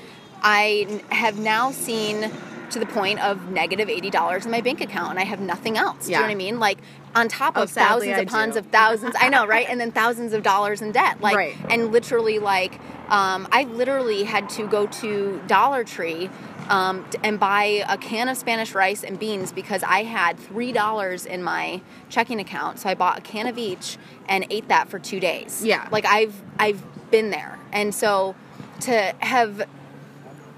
[0.45, 2.31] I have now seen
[2.71, 5.41] to the point of negative negative eighty dollars in my bank account, and I have
[5.41, 6.09] nothing else.
[6.09, 6.19] Yeah.
[6.19, 6.61] Do you know what I mean?
[6.61, 6.79] Like
[7.15, 9.67] on top oh, of thousands upon of thousands, I know, right?
[9.69, 11.57] And then thousands of dollars in debt, like, right.
[11.71, 16.29] and literally, like, um, I literally had to go to Dollar Tree
[16.69, 21.25] um, and buy a can of Spanish rice and beans because I had three dollars
[21.25, 22.81] in my checking account.
[22.81, 23.97] So I bought a can of each
[24.29, 25.65] and ate that for two days.
[25.65, 28.35] Yeah, like I've I've been there, and so
[28.81, 29.67] to have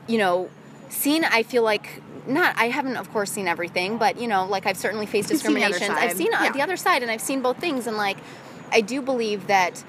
[0.07, 0.51] you know,
[0.89, 4.67] seen, I feel like, not, I haven't, of course, seen everything, but, you know, like
[4.67, 5.91] I've certainly faced discrimination.
[5.91, 6.53] I've seen uh, yeah.
[6.53, 7.87] the other side and I've seen both things.
[7.87, 8.19] And, like,
[8.73, 9.85] I do believe that,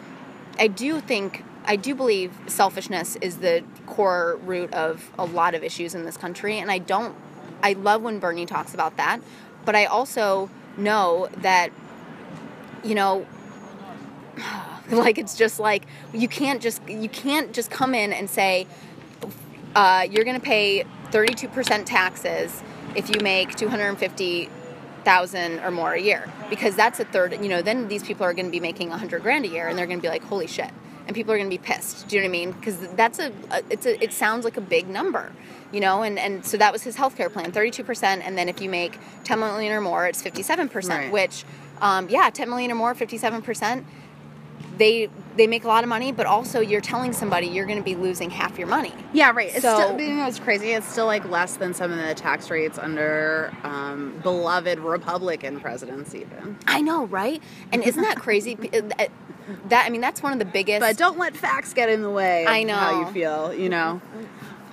[0.60, 5.64] I do think, I do believe selfishness is the core root of a lot of
[5.64, 6.60] issues in this country.
[6.60, 7.16] And I don't,
[7.64, 9.20] I love when Bernie talks about that.
[9.66, 11.72] But I also know that,
[12.84, 13.26] you know,
[14.92, 18.68] like it's just like you can't just you can't just come in and say
[19.76, 22.64] uh, you're going to pay 32% taxes
[22.96, 27.88] if you make 250,000 or more a year because that's a third, you know, then
[27.88, 30.02] these people are going to be making 100 grand a year and they're going to
[30.02, 30.72] be like, holy shit.
[31.06, 32.10] And people are going to be pissed.
[32.10, 32.52] Do you know what I mean?
[32.52, 35.32] Because that's a, a, it's a, it sounds like a big number,
[35.72, 38.04] you know, and, and so that was his healthcare plan, 32%.
[38.04, 41.12] And then if you make 10 million or more, it's 57%, right.
[41.12, 41.46] which,
[41.80, 43.86] um, yeah, 10 million or more, 57%
[44.78, 47.84] they they make a lot of money, but also you're telling somebody you're going to
[47.84, 48.94] be losing half your money.
[49.14, 49.50] Yeah, right.
[49.50, 50.72] It's so, still, you know, it's crazy.
[50.72, 56.14] It's still like less than some of the tax rates under um, beloved Republican presidents,
[56.16, 56.58] even.
[56.66, 57.42] I know, right?
[57.72, 58.58] And isn't that crazy?
[58.74, 59.06] Uh,
[59.70, 60.82] that I mean, that's one of the biggest.
[60.82, 62.46] But don't let facts get in the way.
[62.46, 63.54] I know how you feel.
[63.54, 64.02] You know.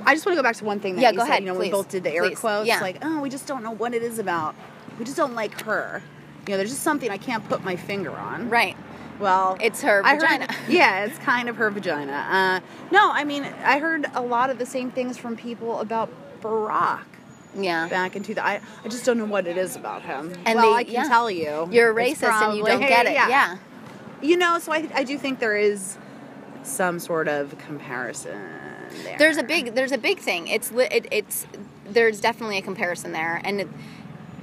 [0.07, 1.31] I just want to go back to one thing that yeah, you go said.
[1.31, 1.67] Ahead, you know, please.
[1.67, 2.39] we both did the air please.
[2.39, 2.67] quotes.
[2.67, 2.81] Yeah.
[2.81, 4.55] Like, oh, we just don't know what it is about.
[4.99, 6.03] We just don't like her.
[6.47, 8.51] You know, there's just something I can't put my finger on.
[8.51, 8.77] Right.
[9.19, 10.53] Well, it's her vagina.
[10.53, 12.13] Heard, yeah, it's kind of her vagina.
[12.13, 16.11] Uh, no, I mean, I heard a lot of the same things from people about
[16.41, 17.05] Barack.
[17.57, 17.89] Yeah.
[17.89, 20.33] Back into the, I, I just don't know what it is about him.
[20.45, 21.05] And well, they, I can yeah.
[21.05, 21.69] tell you.
[21.71, 23.13] You're a racist probably, and you don't get it.
[23.13, 23.29] Yeah.
[23.29, 23.57] yeah.
[24.21, 25.97] you know, so I, I do think there is
[26.65, 28.41] some sort of comparison
[29.05, 29.19] there.
[29.19, 30.49] There's a big there's a big thing.
[30.49, 31.47] It's it, it's
[31.85, 33.69] there's definitely a comparison there, and it,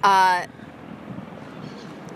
[0.03, 0.45] uh,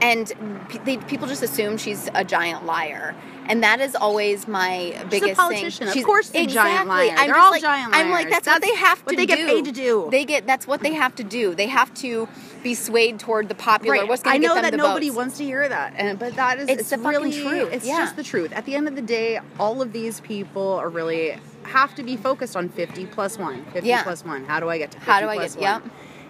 [0.05, 3.15] and p- they, people just assume she's a giant liar.
[3.47, 5.87] And that is always my biggest politician.
[5.87, 5.99] thing.
[5.99, 7.11] Of course she's a giant liar.
[7.15, 8.05] I'm They're all like, giant liars.
[8.05, 8.33] I'm like, liars.
[8.33, 9.35] that's, what they have what to they do.
[9.35, 10.07] get paid to do.
[10.09, 11.53] They get that's what they have to do.
[11.53, 12.27] They have to
[12.63, 13.93] be swayed toward the popular.
[13.99, 14.07] Right.
[14.07, 15.17] What's going I to get know that nobody votes.
[15.17, 17.85] wants to hear that, and but that is It's it's, the fucking really truth, It's
[17.85, 17.97] yeah.
[17.99, 18.51] just the truth.
[18.53, 22.17] At the end of the day, all of these people are really have to be
[22.17, 23.63] focused on fifty plus one.
[23.65, 24.01] Fifty Yeah.
[24.01, 24.45] plus one.
[24.45, 25.61] How do I get to 50 How do I get- one?
[25.61, 25.83] yep.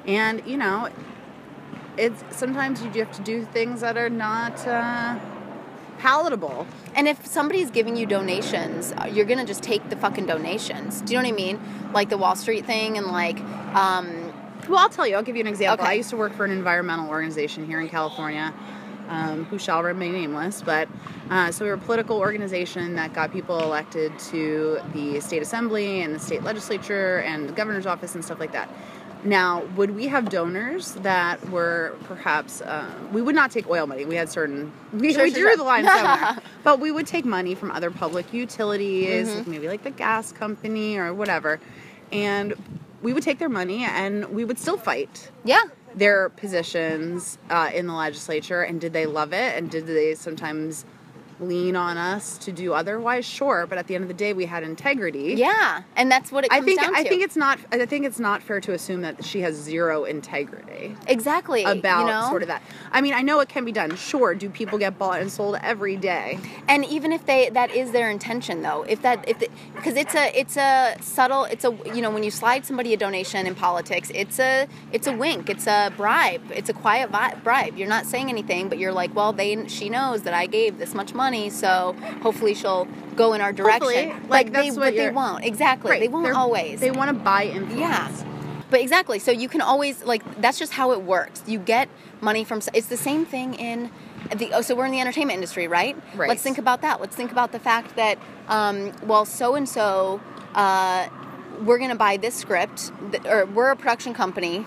[0.06, 0.90] And you know,
[1.98, 5.20] it's sometimes you have to do things that are not uh,
[6.00, 6.68] palatable.
[6.94, 11.02] And if somebody's giving you donations, uh, you're gonna just take the fucking donations.
[11.02, 11.60] Do you know what I mean?
[11.94, 13.40] Like the Wall Street thing, and like,
[13.76, 14.34] um,
[14.68, 15.16] Well, I'll tell you.
[15.16, 15.84] I'll give you an example.
[15.84, 15.92] Okay.
[15.92, 18.54] I used to work for an environmental organization here in California,
[19.10, 20.62] um, who shall remain nameless.
[20.64, 20.90] But
[21.30, 26.02] uh, so we were a political organization that got people elected to the state assembly
[26.02, 28.70] and the state legislature and the governor's office and stuff like that.
[29.26, 34.06] Now, would we have donors that were perhaps uh, we would not take oil money?
[34.06, 35.58] We had certain we, Sure, we sure, drew sure.
[35.58, 39.84] the line somewhere, but we would take money from other public utilities, like maybe like
[39.84, 41.60] the gas company or whatever,
[42.12, 42.54] and
[43.02, 45.64] we would take their money and we would still fight yeah,
[45.96, 48.62] their positions uh, in the legislature.
[48.62, 49.58] And did they love it?
[49.58, 50.86] And did they sometimes
[51.40, 53.26] lean on us to do otherwise?
[53.26, 55.34] Sure, but at the end of the day, we had integrity.
[55.36, 57.10] yeah, and that's what it I comes think down I to.
[57.10, 60.96] think it's not I think it's not fair to assume that she has zero integrity
[61.08, 62.28] exactly about you know?
[62.30, 62.62] sort of that.
[62.92, 63.96] I mean, I know it can be done.
[63.96, 66.40] Sure, do people get bought and sold every day?
[66.68, 69.40] And even if they that is their intention though, if that if
[69.76, 72.98] because it's a it's a subtle it's a you know when you slide somebody a
[72.98, 77.36] donation in politics, it's a it's a wink, it's a bribe, it's a quiet vi-
[77.44, 77.78] bribe.
[77.78, 80.94] You're not saying anything, but you're like, well, they she knows that I gave this
[80.94, 83.82] much money, so hopefully she'll go in our direction.
[83.82, 84.14] Hopefully.
[84.22, 85.92] But Like, they that's but what they won't exactly.
[85.92, 86.80] Right, They won't they're- always.
[86.80, 87.80] They want to buy influence.
[87.80, 88.12] Yeah.
[88.70, 89.20] But exactly.
[89.20, 91.44] So you can always like that's just how it works.
[91.48, 91.88] You get
[92.22, 93.92] money from it's the same thing in
[94.36, 95.96] the oh so we're in the entertainment industry, right?
[96.16, 96.30] Right.
[96.30, 97.00] Let's think about that.
[97.00, 100.20] Let's think about the fact that um, well so and so
[100.56, 101.08] uh,
[101.62, 102.92] we're going to buy this script
[103.26, 104.66] or we're a production company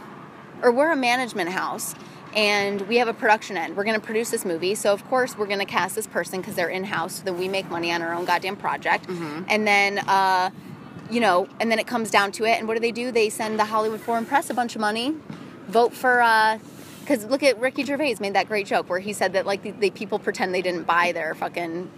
[0.62, 1.94] or we're a management house
[2.34, 3.76] and we have a production end.
[3.76, 4.74] We're going to produce this movie.
[4.74, 7.16] So, of course, we're going to cast this person because they're in house.
[7.16, 9.06] So then we make money on our own goddamn project.
[9.48, 10.50] And then, uh,
[11.10, 12.58] you know, and then it comes down to it.
[12.58, 13.10] And what do they do?
[13.10, 15.14] They send the Hollywood Foreign Press a bunch of money,
[15.68, 16.22] vote for.
[17.00, 19.70] Because look at Ricky Gervais made that great joke where he said that like the,
[19.70, 21.90] the people pretend they didn't buy their fucking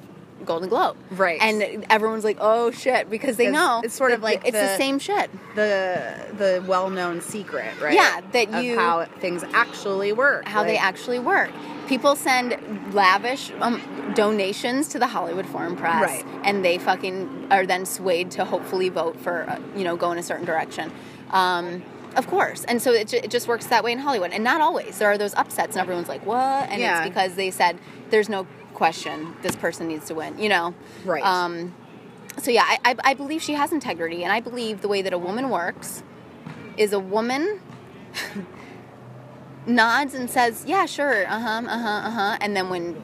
[0.45, 1.39] Golden Globe, Right.
[1.41, 4.77] And everyone's like, "Oh shit," because they know it's sort of like it's the, the-
[4.77, 5.31] same shit.
[5.55, 7.95] the the well-known secret, right?
[7.95, 10.47] Yeah, that of you- how things actually work.
[10.49, 11.51] how they actually work.
[11.89, 12.57] People send
[12.95, 13.81] lavish um,
[14.15, 16.25] donations to the Hollywood Foreign Press, Right.
[16.45, 20.19] and they fucking are then swayed to hopefully vote for, uh, you know, go in
[20.19, 20.93] a certain direction.
[21.31, 21.83] Um,
[22.17, 24.61] of course, and so it, ju- it just works that way in Hollywood, and not
[24.61, 24.99] always.
[24.99, 26.99] There are those upsets, and everyone's like, "What?" And Yeah.
[27.01, 27.79] it's because they said
[28.11, 28.47] there's no
[28.81, 30.39] question this person needs to win.
[30.39, 31.23] You know, Right.
[31.23, 31.75] Um,
[32.39, 35.13] so yeah, I, I, I believe she has integrity, and I believe the way that
[35.13, 36.03] a woman works
[36.79, 37.61] is a woman
[39.67, 43.03] nods and says, "Yeah, sure, uh huh, uh huh, uh huh," and then when,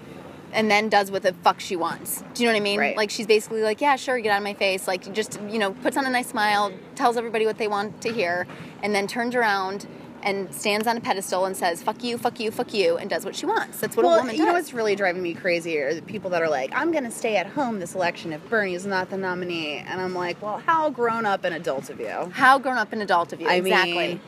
[0.50, 2.24] and then does what the fuck she wants.
[2.32, 2.80] Do you know what I mean?
[2.80, 2.96] Right.
[2.96, 5.72] Like she's basically like, "Yeah, sure, get out of my face." Like just you know,
[5.72, 8.46] puts on a nice smile, tells everybody what they want to hear,
[8.82, 9.86] and then turns around
[10.26, 13.24] and stands on a pedestal and says, "Fuck you, fuck you, fuck you," and does
[13.24, 13.80] what she wants.
[13.80, 16.28] That's what a Well, woman you know what's really driving me crazy are the people
[16.30, 19.16] that are like, "I'm going to stay at home this election if Bernie's not the
[19.16, 22.92] nominee," and I'm like, "Well, how grown up and adult of you?" How grown up
[22.92, 23.48] and adult of you?
[23.48, 23.94] I exactly.
[23.94, 24.20] mean,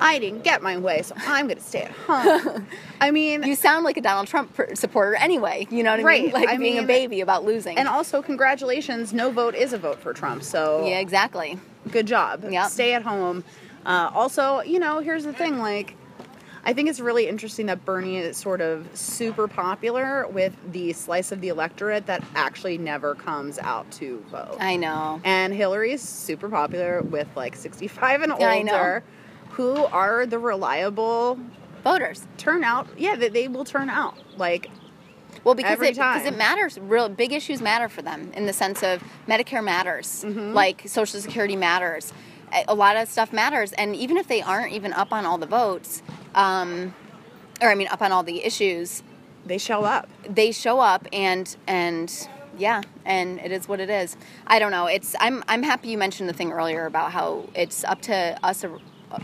[0.00, 2.66] I didn't get my way, so I'm going to stay at home.
[3.00, 5.68] I mean, you sound like a Donald Trump supporter anyway.
[5.70, 6.06] You know what I mean?
[6.06, 6.32] Right.
[6.32, 7.76] Like I being a baby about losing.
[7.76, 10.42] and also congratulations, no vote is a vote for Trump.
[10.42, 11.58] So yeah, exactly.
[11.90, 12.44] good job.
[12.50, 12.70] Yep.
[12.70, 13.44] Stay at home.
[13.84, 15.96] Uh, also, you know, here's the thing, like.
[16.64, 21.32] I think it's really interesting that Bernie is sort of super popular with the slice
[21.32, 24.58] of the electorate that actually never comes out to vote.
[24.60, 25.20] I know.
[25.24, 28.72] And Hillary's super popular with like 65 and Yeah, I know.
[28.74, 29.04] older,
[29.50, 31.36] who are the reliable
[31.82, 32.28] Voters.
[32.38, 32.86] turnout.
[32.96, 34.14] Yeah, that they will turn out.
[34.38, 34.70] Like,
[35.42, 36.78] Well, because Every it because it matters.
[36.78, 40.52] Real big issues matter for them in the sense of Medicare matters, Mm-hmm.
[40.52, 42.12] like Social Security matters.
[42.68, 45.46] A- lot of stuff matters, and even if they aren't even up on all the
[45.46, 46.02] votes,
[46.34, 46.94] um,
[47.60, 49.02] or I mean, up on all the issues,
[49.46, 50.08] they show up.
[50.28, 52.28] they show up and and
[52.58, 54.16] yeah, and it is what it is.
[54.46, 54.86] I don't know.
[54.86, 58.64] It's I'm I'm happy you mentioned the thing earlier about how it's up to us.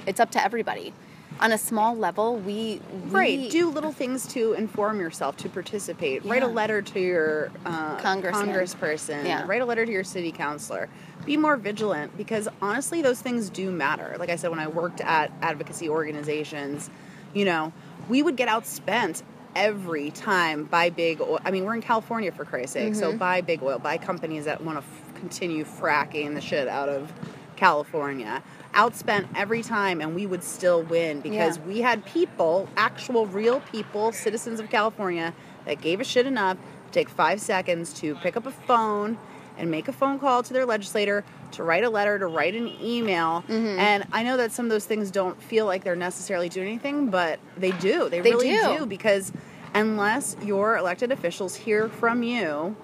[0.07, 0.93] It's up to everybody.
[1.41, 3.51] on a small level, we, we Right.
[3.51, 6.25] Do little things to inform yourself, to participate.
[6.25, 8.49] Write a letter to your uh, Congressman.
[8.49, 9.25] congressperson.
[9.25, 9.45] Yeah.
[9.47, 10.89] Write a letter to your city councilor.
[11.29, 14.17] Be more vigilant because honestly, those things do matter.
[14.19, 16.89] Like I said, when I worked at advocacy organizations,
[17.35, 17.71] you know,
[18.09, 19.23] we would get outspent
[19.55, 21.39] every time by big oil.
[21.45, 23.19] I mean, we're in California for Christ's sake, so Mm-hmm.
[23.19, 27.13] by big oil, by companies that want to f- continue fracking the shit out of
[27.57, 28.43] California.
[28.73, 31.65] Outspent every time, and we would still win because Yeah.
[31.65, 35.35] we had people, actual real people, citizens of California,
[35.67, 36.57] that gave a shit enough
[36.87, 39.19] to take five seconds to pick up a phone
[39.59, 42.69] and make a phone call to their legislator, to write a letter, to write an
[42.81, 43.43] email.
[43.49, 43.79] Mm-hmm.
[43.79, 47.11] And I know that some of those things don't feel like they're necessarily doing anything,
[47.11, 48.09] but they do.
[48.09, 48.79] They, They really do.
[48.79, 49.33] do because
[49.75, 52.77] unless your elected officials hear from you,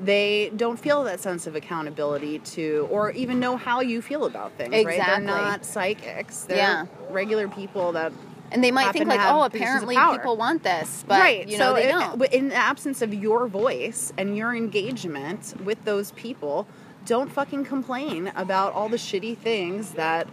[0.00, 4.52] they don't feel that sense of accountability to, or even know how you feel about
[4.56, 4.84] things.
[4.84, 5.00] Right?
[5.04, 6.42] They're not psychics.
[6.42, 6.86] They're Yeah.
[7.10, 8.12] regular people that
[8.52, 11.48] and they might think like, oh, apparently people want this, but right.
[11.48, 12.22] you know so they it- don't.
[12.32, 16.66] In the absence of your voice and your engagement with those people,
[17.06, 20.28] don't fucking complain about all the shitty things that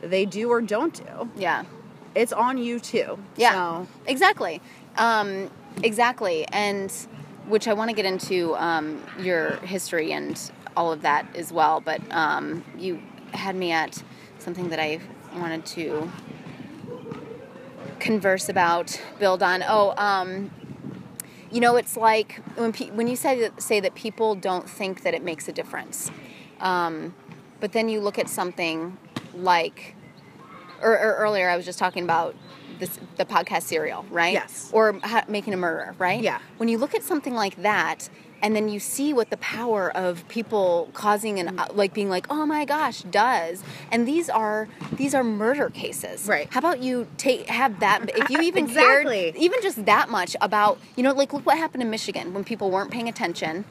[0.00, 1.30] they do or don't do.
[1.36, 1.64] yeah.
[2.14, 3.18] It's on you too.
[3.36, 4.62] Yeah, So, exactly,
[4.96, 5.50] um,
[5.82, 6.92] exactly, and
[7.48, 10.40] which I want to get into um, your history and
[10.76, 11.80] all of that as well.
[11.80, 13.02] But um, you
[13.32, 14.00] had me at
[14.38, 15.00] something that I
[15.36, 16.08] wanted to
[18.04, 19.64] converse about, build on.
[19.66, 20.50] Oh, um,
[21.50, 25.02] you know, it's like when pe- when you say that, say that people don't think
[25.02, 26.10] that it makes a difference,
[26.60, 27.14] um,
[27.60, 28.98] but then you look at something
[29.34, 29.96] like
[30.82, 32.36] or, or earlier I was just talking about
[32.78, 34.34] this the podcast serial, right?
[34.34, 34.70] Yes.
[34.72, 36.20] Or ha- making a murderer, right?
[36.20, 36.40] Yeah.
[36.58, 38.08] When you look at something like that,
[38.44, 42.26] and then you see what the power of people causing and uh, like being like,
[42.28, 46.46] oh my gosh, does, and these are these are murder cases, Right.
[46.50, 49.22] How about you take have that if you even Exactly.
[49.32, 52.44] cared even just that much about you know like look what happened in Michigan when
[52.44, 53.64] people weren't paying attention.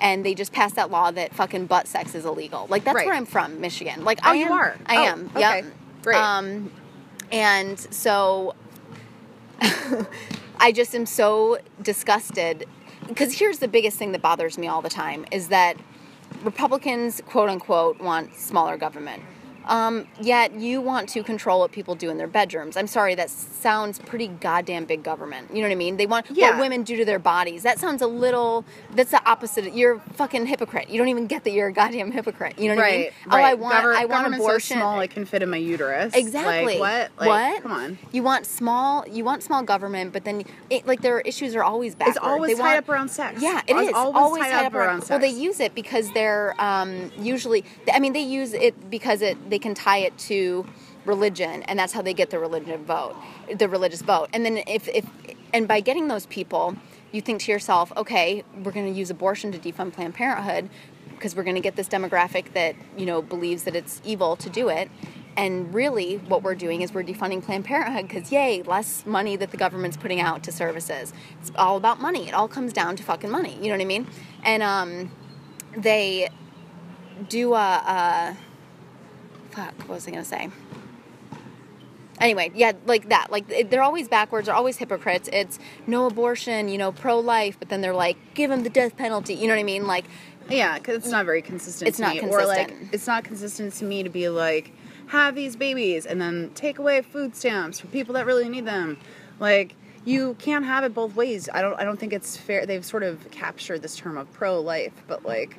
[0.00, 2.66] And they just passed that law that fucking butt sex is illegal.
[2.68, 3.06] Like that's Right.
[3.06, 4.04] where I'm from, Michigan.
[4.04, 4.76] Like Oh, I you am, are?
[4.86, 5.26] I Oh, am.
[5.34, 5.40] okay.
[5.40, 5.64] Yep.
[6.02, 6.16] Great.
[6.16, 6.70] Um,
[7.32, 8.54] and so
[10.60, 12.66] I just am so disgusted
[13.06, 15.76] because here's the biggest thing that bothers me all the time is that
[16.42, 19.22] Republicans, quote unquote, want smaller government.
[19.66, 22.76] Um, yet you want to control what people do in their bedrooms.
[22.76, 25.48] I'm sorry, that sounds pretty goddamn big government.
[25.50, 25.96] You know what I mean?
[25.96, 26.50] They want Yeah.
[26.52, 27.62] what women do to their bodies.
[27.64, 28.64] That sounds a little.
[28.94, 29.74] That's the opposite.
[29.74, 30.88] You're a fucking hypocrite.
[30.88, 32.58] You don't even get that you're a goddamn hypocrite.
[32.58, 33.00] You know what I mean?
[33.02, 33.12] right.
[33.30, 33.74] Oh, I want.
[33.74, 34.76] Gover- I want abortion.
[34.76, 36.14] So small, it can fit in my uterus.
[36.14, 36.78] Exactly.
[36.78, 37.26] Like, what?
[37.26, 37.62] Like, what?
[37.62, 37.98] Come on.
[38.12, 39.04] You want small.
[39.08, 42.16] You want small government, but then it, like their issues are always backward.
[42.16, 43.42] It's always They tied want- up around sex.
[43.42, 45.10] Yeah, it It's is always tied up around sex.
[45.10, 47.64] Well, they use it because they're um, usually.
[47.92, 50.66] I mean, they use it because it they can tie it to
[51.04, 53.16] religion, and that's how they get the religion vote,
[53.54, 54.28] the religious vote.
[54.32, 55.06] And then if if
[55.52, 56.76] and by getting those people,
[57.12, 60.68] you think to yourself, okay, we're going to use abortion to defund Planned Parenthood
[61.10, 64.50] because we're going to get this demographic that you know believes that it's evil to
[64.50, 64.90] do it.
[65.36, 69.50] And really, what we're doing is we're defunding Planned Parenthood because, yay, less money that
[69.50, 71.12] the government's putting out to services.
[71.42, 72.26] It's all about money.
[72.26, 73.54] It all comes down to fucking money.
[73.56, 74.06] You know what I mean?
[74.42, 75.10] And um,
[75.76, 76.30] they
[77.28, 78.36] do a, a
[79.56, 79.74] fuck.
[79.80, 80.50] What was I gonna say?
[82.20, 83.30] Anyway, yeah, like that.
[83.30, 84.46] Like they're always backwards.
[84.46, 85.28] They're always hypocrites.
[85.32, 89.34] It's no abortion, you know, pro-life, but then they're like, give them the death penalty.
[89.34, 89.86] You know what I mean?
[89.86, 90.06] Like,
[90.48, 91.88] Yeah, because it's not very consistent.
[91.88, 92.20] It's to not me.
[92.20, 92.94] Or like, consistent.
[92.94, 94.72] it's not consistent to me to be like,
[95.08, 98.98] have these babies and then take away food stamps from people that really need them.
[99.38, 101.48] Like, you can't have it both ways.
[101.52, 101.74] I don't.
[101.80, 102.64] I don't think it's fair.
[102.64, 105.58] They've sort of captured this term of pro-life, but like,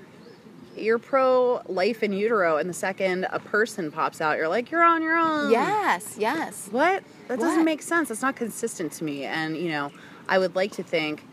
[0.80, 5.01] you're pro-life in utero, and the second a person pops out, you're like, you're on
[5.01, 5.51] your own.
[5.51, 6.67] yes, yes.
[6.71, 7.03] What?
[7.28, 7.45] That What?
[7.45, 8.09] doesn't make sense.
[8.09, 9.25] That's not consistent to me.
[9.25, 9.91] And, you know,
[10.30, 11.23] I would like to think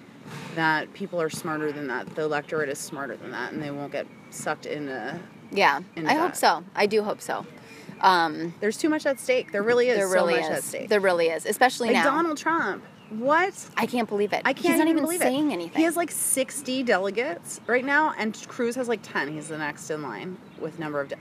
[0.55, 2.15] that people are smarter than that.
[2.15, 5.19] The electorate is smarter than that, and they won't get sucked into.
[5.53, 6.65] Yeah, in I hope so.
[6.75, 7.47] I do hope so.
[8.01, 9.53] Um, There's too much at stake.
[9.53, 10.65] There really is there so really much at is.
[10.65, 10.89] stake.
[10.89, 12.05] There really is, especially like now.
[12.05, 12.83] Donald Trump.
[13.11, 13.69] What?
[13.77, 14.43] I can't believe it.
[14.45, 15.55] I can't He's not even, believe saying it.
[15.55, 15.77] anything.
[15.79, 19.33] He has like 60 delegates right now, and Cruz has like 10.
[19.33, 21.09] He's the next in line with number of.
[21.09, 21.17] De-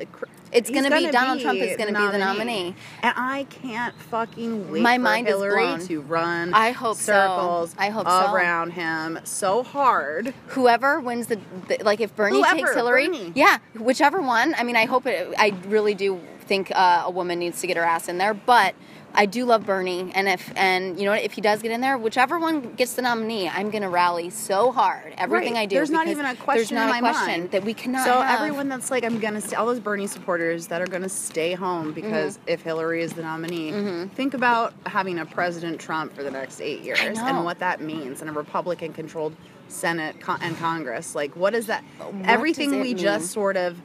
[0.51, 2.75] It's gonna be- Donald Trump is gonna be the nominee.
[3.01, 5.79] and I can't fucking wait My for mind is Hillary blown.
[5.87, 6.53] to run.
[6.53, 7.11] I hope so.
[7.13, 7.75] circles.
[7.77, 8.33] I hope so.
[8.33, 10.33] around him so hard.
[10.47, 13.31] whoever wins the, the like if Bernie Whoever, takes Hillary, Bernie.
[13.35, 14.55] yeah, whichever one.
[14.57, 15.33] I mean, I hope it.
[15.37, 18.33] I really do think think uh, a woman needs to get her ass in there,
[18.33, 18.75] but
[19.15, 21.81] I do love Bernie, and if and you know what, if he does get in
[21.81, 25.13] there, whichever one gets the nominee, I'm gonna rally so hard.
[25.17, 25.61] Everything Right.
[25.61, 25.75] I do.
[25.75, 27.51] There's not even a question There's not in a my question mind.
[27.51, 28.05] that we cannot.
[28.05, 28.39] So have.
[28.41, 31.91] everyone that's like, I'm gonna stay, all those Bernie supporters that are gonna stay home
[31.93, 32.49] because Mm-hmm.
[32.49, 33.71] if Hillary is the nominee,
[34.15, 38.21] think about having a President Trump for the next eight years and what that means
[38.23, 39.35] in a Republican-controlled
[39.67, 41.13] Senate con- and Congress.
[41.15, 41.83] Like, what is that?
[41.99, 42.97] What Everything we mean?
[42.97, 43.79] just sort of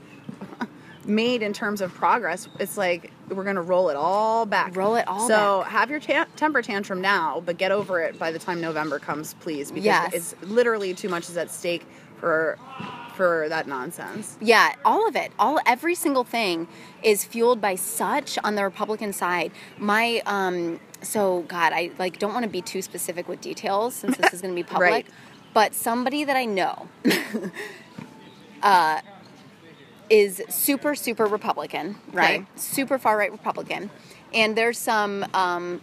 [1.04, 4.76] made in terms of progress, it's like we're gonna roll it all back.
[4.76, 5.36] Roll it all back.
[5.36, 5.70] So back.
[5.72, 9.34] have your ta- temper tantrum now, but get over it by the time November comes,
[9.34, 10.12] please, because Yes.
[10.14, 11.86] it's literally too much is at stake
[12.20, 12.58] for
[13.14, 14.36] for that nonsense.
[14.40, 16.68] Yeah, all of it, all every single thing
[17.02, 19.50] is fueled by such on the Republican side.
[19.76, 24.16] My um, so God, I like don't want to be too specific with details since
[24.16, 25.06] this is going to be public, Right.
[25.52, 26.86] but somebody that I know,
[28.62, 29.00] uh,
[30.10, 32.40] is super super Republican, right?
[32.40, 32.48] Okay.
[32.56, 33.90] Super far right Republican,
[34.32, 35.80] and there's some um,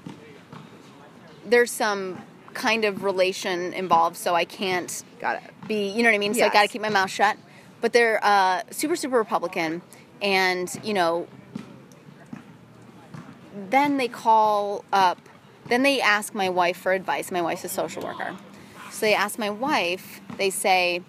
[1.46, 2.22] there's some
[2.54, 5.68] kind of relation involved, so I can't Got it.
[5.68, 6.34] be, you know what I mean?
[6.34, 7.38] So I got to keep my mouth shut.
[7.82, 9.84] But they're uh, super, super Republican.
[10.22, 11.28] And, you know,
[13.70, 15.20] then they call up,
[15.68, 17.32] then they ask my wife for advice.
[17.32, 18.36] My wife's a social worker.
[18.90, 21.02] So they ask my wife, they say,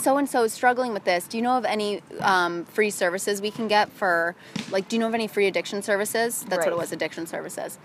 [0.00, 1.26] so and so is struggling with this.
[1.26, 4.34] Do you know of any um, free services we can get for,
[4.70, 6.44] like, do you know of any free addiction services?
[6.48, 7.78] That's what it was, addiction services.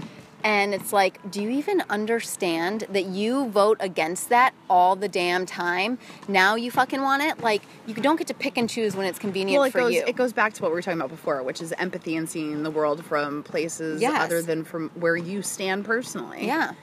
[0.43, 5.47] And it's like, do you even understand that you vote against that all the damn
[5.47, 5.97] time?
[6.27, 7.39] Now you fucking want it?
[7.39, 9.93] Like, you don't get to pick and choose when it's convenient Well, it for goes
[9.95, 10.03] you.
[10.05, 12.61] it goes back to what we were talking about before, which is empathy and seeing
[12.61, 14.21] the world from places Yes.
[14.21, 16.45] other than from where you stand personally.
[16.45, 16.73] yeah.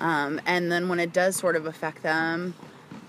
[0.00, 2.54] Um, and then when it does sort of affect them,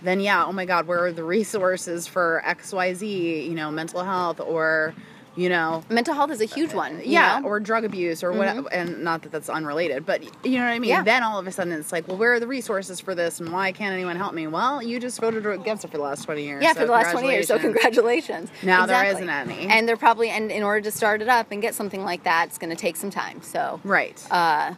[0.06, 3.42] then yeah, oh my God, where are the resources for X, Y, Z?
[3.44, 4.94] You know, mental health or
[5.38, 7.00] you know, Mental health is a huge one.
[7.00, 7.36] you yeah, know?
[7.40, 7.46] Mm-hmm.
[7.48, 10.80] or drug abuse or what, and not that that's unrelated, but you know what I
[10.80, 10.90] mean.
[10.92, 11.04] Yeah.
[11.04, 13.52] Then all of a sudden it's like, well, where are the resources for this, and
[13.52, 14.48] why can't anyone help me?
[14.48, 16.64] Well, you just voted against it for the last twenty years.
[16.64, 17.48] Yeah, so for the last 20 years.
[17.50, 18.50] So congratulations.
[18.64, 19.24] Now there Exactly.
[19.26, 19.68] isn't any.
[19.68, 22.48] And they're probably, and in order to start it up and get something like that,
[22.48, 23.42] it's going to take some time.
[23.42, 24.26] So, Right.
[24.32, 24.76] uh,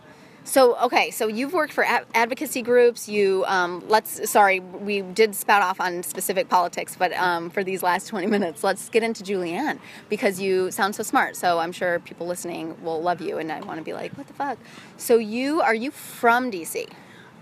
[0.48, 3.10] so okay, so you've worked for ad- advocacy groups.
[3.10, 7.84] You um, let's sorry, we did spout off on specific politics, but um, for these
[7.84, 9.78] last twenty minutes, let's get into Julianne
[10.08, 11.36] because you sound so smart.
[11.36, 14.28] So I'm sure people listening will love you, and I want to be like, what
[14.28, 14.58] the fuck?
[14.96, 16.90] So you are you from DC?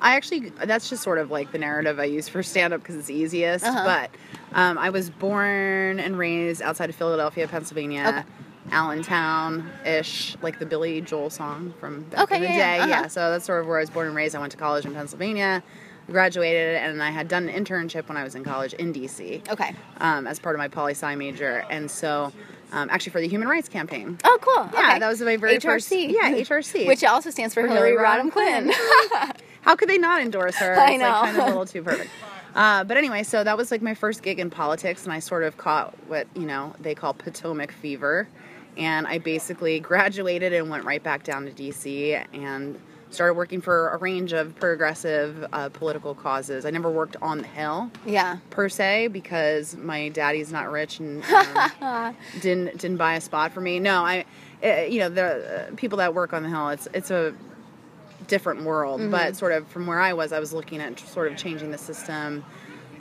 [0.01, 2.95] I actually, that's just sort of like the narrative I use for stand up because
[2.95, 3.63] it's easiest.
[3.63, 3.85] Uh-huh.
[3.85, 4.11] But
[4.57, 8.05] um, I was born and raised outside of Philadelphia, Pennsylvania.
[8.07, 8.44] Okay.
[8.72, 12.78] Allentown ish, like the Billy Joel song from back Okay, in the yeah, day.
[12.78, 12.89] yeah, uh-huh.
[13.03, 14.36] Yeah, so that's sort of where I was born and raised.
[14.36, 15.63] I went to college in Pennsylvania,
[16.09, 19.49] graduated, and I had done an internship when I was in college in DC.
[19.49, 19.76] Okay.
[19.97, 21.66] Um, as part of my poli sci major.
[21.70, 22.32] And so,
[22.72, 24.18] um, actually, for the Human Rights Campaign.
[24.24, 24.70] Oh, cool.
[24.74, 24.99] Yeah, okay.
[24.99, 25.61] that was my very HRC.
[25.63, 26.88] first- yeah, HRC.
[26.88, 28.74] which also stands for, For Hillary Hillary Rodham Rodham Clinton.
[29.61, 30.76] How could they not endorse her?
[30.80, 31.09] I it's know.
[31.09, 32.09] like kind of a little too perfect.
[32.53, 35.43] Uh, but anyway, so that was like my first gig in politics, and I sort
[35.43, 38.30] of caught what you know they call Potomac fever,
[38.78, 43.89] and I basically graduated and went right back down to DC and started working for
[43.89, 46.65] a range of progressive uh, political causes.
[46.65, 48.38] I never worked on the Hill yeah.
[48.49, 51.23] per se because my daddy's not rich and
[51.82, 53.80] um, didn't didn't buy a spot for me.
[53.80, 54.26] No, I,
[54.63, 57.34] uh, you know, the uh, people that work on the hill, it's it's a
[58.28, 59.01] different world.
[59.01, 59.11] Mm-hmm.
[59.11, 61.78] But sort of from where I was, I was looking at sort of changing the
[61.78, 62.43] system,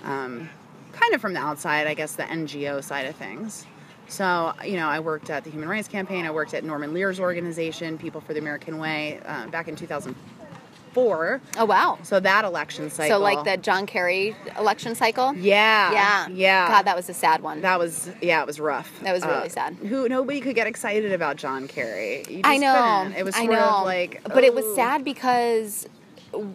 [0.03, 0.49] um,
[0.93, 3.67] kind of from the outside, I guess, the NGO side of things.
[4.09, 6.25] So, you know, I worked at the Human Rights Campaign.
[6.27, 11.41] I worked at Norman Lear's organization, People for the American Way, uh, back in 2004.
[11.57, 11.99] Oh wow.
[12.05, 13.17] So that election cycle.
[13.17, 15.35] So like the John Kerry election cycle.
[15.35, 15.91] Yeah.
[15.93, 16.29] Yeah.
[16.29, 16.69] Yeah.
[16.69, 17.63] God, that was a sad one.
[17.63, 18.93] That was yeah, it was rough.
[19.03, 19.75] That was really Uh, sad.
[19.75, 22.25] Who nobody could get excited about John Kerry.
[22.29, 23.01] You I just know.
[23.05, 23.19] couldn't.
[23.19, 23.69] It was I sort know.
[23.79, 25.89] of like, but it was sad because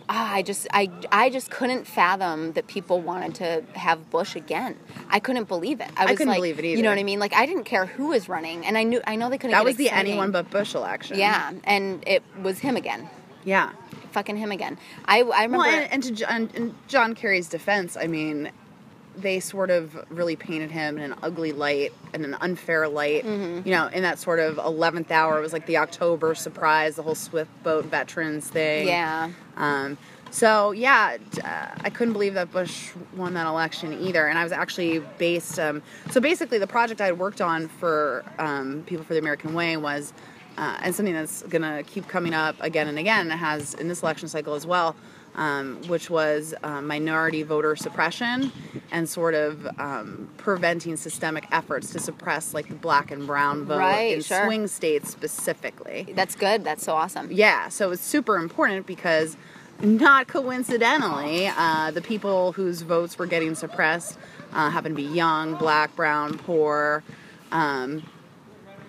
[0.09, 4.75] Ah, I just I I just couldn't fathom that people wanted to have Bush again.
[5.09, 5.89] I couldn't believe it.
[5.97, 6.77] I was couldn't like, believe it either.
[6.77, 7.19] You know what I mean?
[7.19, 9.51] Like I didn't care who was running, and I knew I know they couldn't.
[9.51, 10.11] That was the exciting.
[10.11, 11.17] anyone but Bush election.
[11.17, 13.09] Yeah, and it was him again.
[13.43, 13.71] yeah.
[14.11, 14.79] Fucking him again.
[15.05, 15.57] I I remember.
[15.67, 18.51] Well, and, and to John, in John Kerry's defense, I mean,
[19.21, 23.25] they sort of really painted him in an ugly light and an unfair light.
[23.25, 23.67] Mm-hmm.
[23.67, 27.03] You know, in that sort of eleventh hour, it was like the October surprise, the
[27.03, 28.87] whole Swift boat veterans thing.
[28.87, 29.31] yeah.
[29.57, 29.97] Um,
[30.31, 34.27] so yeah, uh, I couldn't believe that Bush won that election either.
[34.27, 35.59] And I was actually based.
[35.59, 39.53] Um, so basically, the project I had worked on for um, People for the American
[39.53, 40.13] Way was,
[40.57, 43.31] uh, and something that's gonna keep coming up again and again.
[43.31, 44.95] It has in this election cycle as well.
[45.35, 48.51] Um, which was uh, minority voter suppression
[48.91, 53.79] and sort of um, preventing systemic efforts to suppress like the black and brown vote
[53.79, 54.45] Right, in sure.
[54.45, 56.07] swing states specifically.
[56.15, 56.63] That's good.
[56.63, 57.29] That's so awesome.
[57.31, 59.37] Yeah, so it's super important because
[59.81, 64.17] not coincidentally, uh, the people whose votes were getting suppressed
[64.51, 67.03] uh, happen to be young, black, brown, poor,
[67.51, 68.03] um,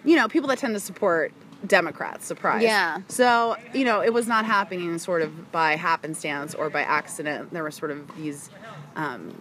[0.05, 1.33] you know, people that tend to support
[1.67, 2.63] Democrats, surprise.
[2.63, 3.01] Yeah.
[3.09, 7.53] So, you know, it was not happening sort of by happenstance or by accident.
[7.53, 8.51] There were sort of these
[8.97, 9.35] um,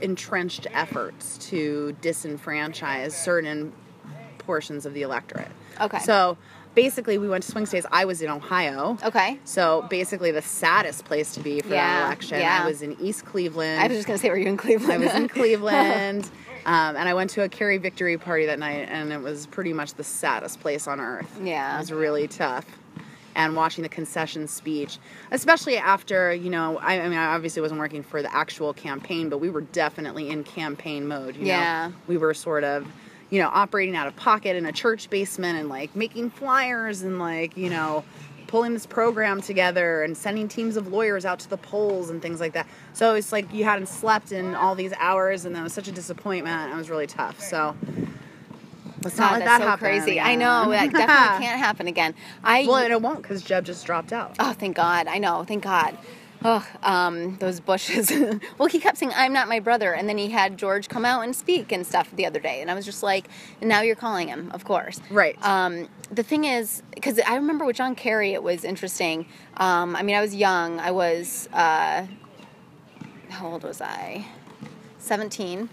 [0.00, 3.72] entrenched efforts to disenfranchise certain
[4.38, 5.48] portions of the electorate.
[5.80, 5.98] Okay.
[6.00, 6.36] So
[6.74, 7.86] basically, we went to swing states.
[7.90, 8.96] I was in Ohio.
[9.02, 9.38] Okay.
[9.44, 12.40] So basically, the saddest place to be for Yeah, that election.
[12.40, 12.60] yeah.
[12.62, 13.80] I was in East Cleveland.
[13.80, 14.92] I was just gonna say, were you in Cleveland?
[14.92, 16.30] I was in Cleveland.
[16.66, 19.72] Um, and I went to a Kerry victory party that night, and it was pretty
[19.72, 21.38] much the saddest place on earth.
[21.42, 21.76] Yeah.
[21.76, 22.64] It was really tough.
[23.36, 24.98] And watching the concession speech,
[25.32, 29.28] especially after, you know, I, I mean, I obviously wasn't working for the actual campaign,
[29.28, 31.34] but we were definitely in campaign mode.
[31.36, 31.88] You Yeah.
[31.88, 31.94] Know?
[32.06, 32.86] We were sort of,
[33.30, 37.18] you know, operating out of pocket in a church basement and like making flyers and
[37.18, 38.04] like, you know,
[38.54, 42.38] pulling this program together and sending teams of lawyers out to the polls and things
[42.38, 42.68] like that.
[42.92, 45.90] So it's like you hadn't slept in all these hours, and that was such a
[45.90, 46.72] disappointment.
[46.72, 47.40] It was really tough.
[47.40, 47.74] So
[49.02, 49.84] let's not God, let that so happen.
[49.84, 50.20] crazy.
[50.20, 52.14] I know that definitely can't happen again.
[52.44, 54.36] I Well, and it won't because Jeb just dropped out.
[54.38, 55.08] Oh, thank God.
[55.08, 55.42] I know.
[55.42, 55.98] Thank God.
[56.46, 58.12] Oh, um, those bushes.
[58.58, 59.94] well, he kept saying, I'm not my brother.
[59.94, 62.60] And then he had George come out and speak and stuff the other day.
[62.60, 63.28] And I was just like,
[63.62, 65.00] and now you're calling him, of course.
[65.10, 65.42] Right.
[65.42, 69.26] Um, the thing is, because I remember with John Kerry, it was interesting.
[69.56, 70.78] Um, I mean, I was young.
[70.80, 72.06] I was, uh,
[73.30, 74.26] how old was I?
[74.98, 75.70] 17.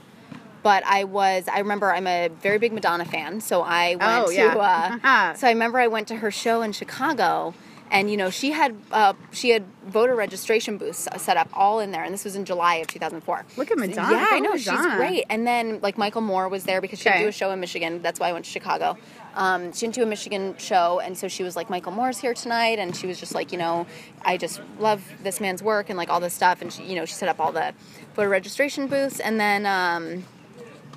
[0.63, 3.41] But I was, I remember I'm a very big Madonna fan.
[3.41, 4.99] So I went Oh, to, yeah.
[5.03, 7.53] uh, so I remember I went to her show in Chicago.
[7.92, 11.92] And you know she had uh, she had voter registration booths set up all in
[11.92, 13.46] there, and this was in July of 2004.
[13.58, 14.14] Look at Madonna.
[14.16, 15.26] Yeah, I Go know she's great.
[15.30, 17.18] And then like Michael Moore was there because she Okay.
[17.18, 18.02] didn't do a show in Michigan.
[18.02, 18.98] That's why I went to Chicago.
[19.36, 22.34] Um, she didn't do a Michigan show, and so she was like, Michael Moore's here
[22.34, 23.86] tonight, and she was just like, you know,
[24.24, 27.04] I just love this man's work and like all this stuff, and she, you know,
[27.06, 27.74] she set up all the
[28.16, 30.24] voter registration booths, and then um,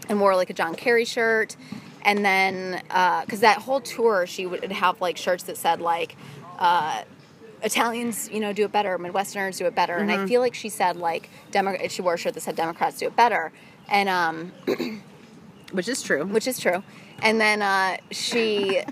[0.08, 1.56] and wore like a John Kerry shirt,
[2.02, 2.80] and then
[3.24, 6.14] because that whole tour she would have like shirts that said like.
[6.58, 7.02] Uh,
[7.62, 8.98] Italians, you know, do it better.
[8.98, 12.18] Midwesterners do it better, and I feel like she said like Demo- She wore a
[12.18, 13.52] shirt that said Democrats do it better,
[13.88, 14.52] and um,
[15.72, 16.24] Which is true.
[16.26, 16.82] which is true.
[17.22, 18.82] And then uh, she,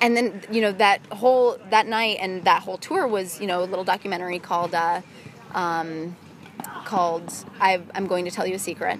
[0.00, 3.62] and then you know that whole that night and that whole tour was you know
[3.62, 5.02] a little documentary called uh,
[5.52, 6.16] um,
[6.86, 8.98] called I, I'm going to tell you a secret.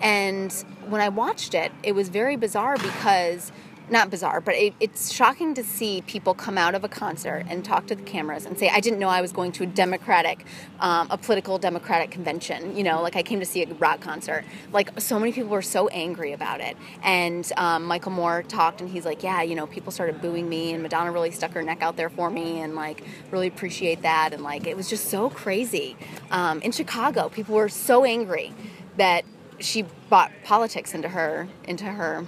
[0.00, 0.52] And
[0.88, 3.50] when I watched it, it was very bizarre because
[3.90, 7.64] not bizarre, but it, it's shocking to see people come out of a concert and
[7.64, 10.44] talk to the cameras and say, "I didn't know I was going to a democratic,
[10.80, 14.44] um, a political democratic convention." You know, like I came to see a rock concert.
[14.72, 16.76] Like so many people were so angry about it.
[17.02, 20.72] And um, Michael Moore talked, and he's like, "Yeah, you know, people started booing me,
[20.72, 24.32] and Madonna really stuck her neck out there for me, and like really appreciate that."
[24.32, 25.96] And like it was just so crazy.
[26.30, 28.52] Um, in Chicago, people were so angry
[28.96, 29.24] that
[29.58, 32.26] she brought politics into her into her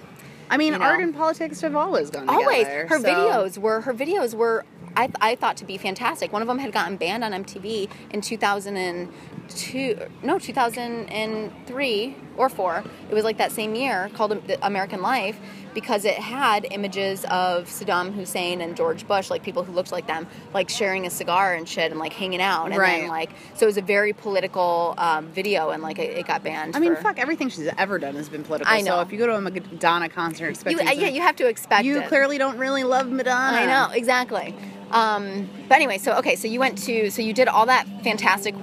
[0.50, 0.84] I mean, you know.
[0.84, 2.40] art and politics have always gone together.
[2.40, 4.64] always her so- videos were her videos were
[4.96, 8.20] I, I thought to be fantastic one of them had gotten banned on mtv in
[8.20, 14.32] 2002 no 2003 or 4 it was like that same year called
[14.62, 15.36] american life
[15.74, 20.06] because it had images of saddam hussein and george bush like people who looked like
[20.06, 23.00] them like sharing a cigar and shit and like hanging out and Right.
[23.00, 26.42] then like so it was a very political um, video and like it, it got
[26.44, 28.72] banned I mean, for- fuck, everything she's ever done has been political.
[28.72, 28.96] I know.
[28.96, 31.46] So if you go to a Madonna concert you, expecting uh, yeah you have to
[31.48, 32.06] expect you it.
[32.08, 33.56] clearly don't really love Madonna.
[33.58, 34.54] I know exactly.
[34.90, 38.54] Um, but anyway, so okay, so you went to, so you did all that fantastic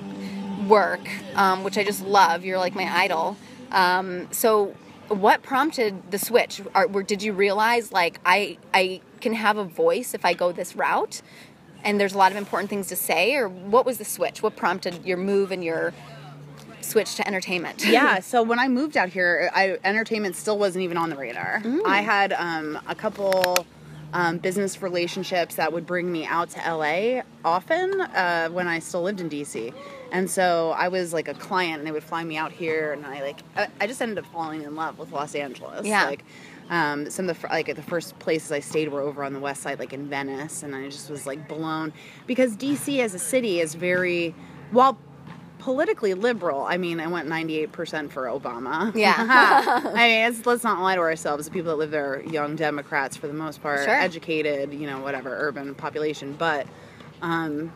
[0.68, 2.44] work, um, which I just love.
[2.44, 3.38] You're like my idol.
[3.76, 4.74] Um, so,
[5.10, 6.62] what prompted the switch?
[6.74, 10.52] Or, were, did you realize like I I can have a voice if I go
[10.52, 11.22] this route,
[11.84, 14.42] and there's a lot of important things to say, or what was the switch?
[14.42, 15.94] What prompted your move and your
[16.82, 17.84] switch to entertainment?
[17.84, 21.60] yeah so when i moved out here I, entertainment still wasn't even on the radar
[21.64, 21.80] Mm.
[21.84, 23.66] i had um, a couple
[24.14, 29.02] um, business relationships that would bring me out to la often uh, when i still
[29.02, 29.74] lived in dc
[30.16, 33.06] and so i was like a client and they would fly me out here and
[33.06, 36.06] i like i, I just ended up falling in love with los angeles Yeah.
[36.06, 36.24] like
[36.68, 39.62] um, some of the like the first places I stayed were over on the west
[39.62, 41.94] side, like in Venice, and I just was like blown
[42.26, 44.34] because DC as a city is very
[44.72, 44.98] while
[45.60, 46.64] politically liberal.
[46.64, 48.92] I mean, I went 98% for Obama.
[48.96, 49.16] Yeah.
[49.86, 51.46] I mean, it's, let's not lie to ourselves.
[51.46, 53.94] The people that live there are young Democrats for the most part, Sure.
[53.94, 56.34] educated, you know, whatever, urban population.
[56.34, 56.66] But
[57.22, 57.72] um,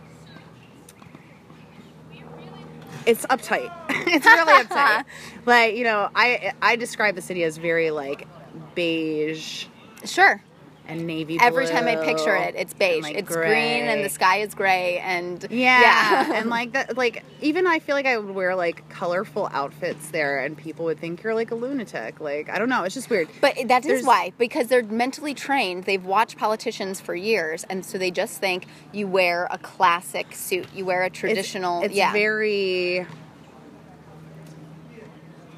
[3.06, 3.72] it's uptight.
[3.90, 5.06] it's really uptight.
[5.46, 8.28] like you know, I I describe the city as very like
[8.76, 9.66] beige
[10.06, 10.42] Sure.
[10.90, 11.38] And navy.
[11.40, 13.04] Every time I picture it, it's beige.
[13.04, 16.34] like, it's green and the sky is gray and Yeah, yeah.
[16.40, 20.40] and like that, like even I feel like I would wear like colorful outfits there,
[20.40, 22.20] and people would think you're like a lunatic.
[22.20, 23.30] Like I don't know, it's just weird.
[23.40, 25.84] But that is There's- why, because they're mentally trained.
[25.86, 30.68] They've watched politicians for years, and so they just think you wear a classic suit,
[30.74, 31.84] you wear a It's- traditional.
[31.84, 33.06] It's, yeah, very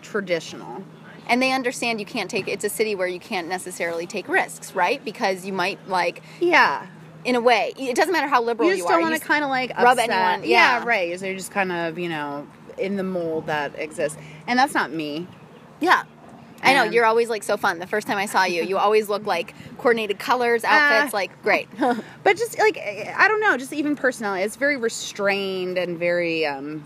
[0.01, 0.83] traditional.
[1.27, 2.47] And they understand you can't take.
[2.47, 5.03] It's a city where you can't necessarily take risks, right?
[5.03, 6.85] Because you might like, Yeah,
[7.23, 8.93] in a way, it doesn't matter how liberal you you, just are.
[8.93, 10.09] don't want you to kind of like rub upset.
[10.09, 10.83] anyone- Yeah, yeah.
[10.85, 11.19] right.
[11.19, 12.47] So you're just kind of you know
[12.77, 14.17] in the mold that exists,
[14.47, 15.27] and that's not me.
[15.79, 16.03] Yeah.
[16.63, 17.79] I know you're always like so fun.
[17.79, 21.17] The first time I saw you, you always look like coordinated colors, outfits, Ah.
[21.17, 21.67] like great.
[22.23, 26.83] But just like I don't know, just even personality, it's very restrained and very um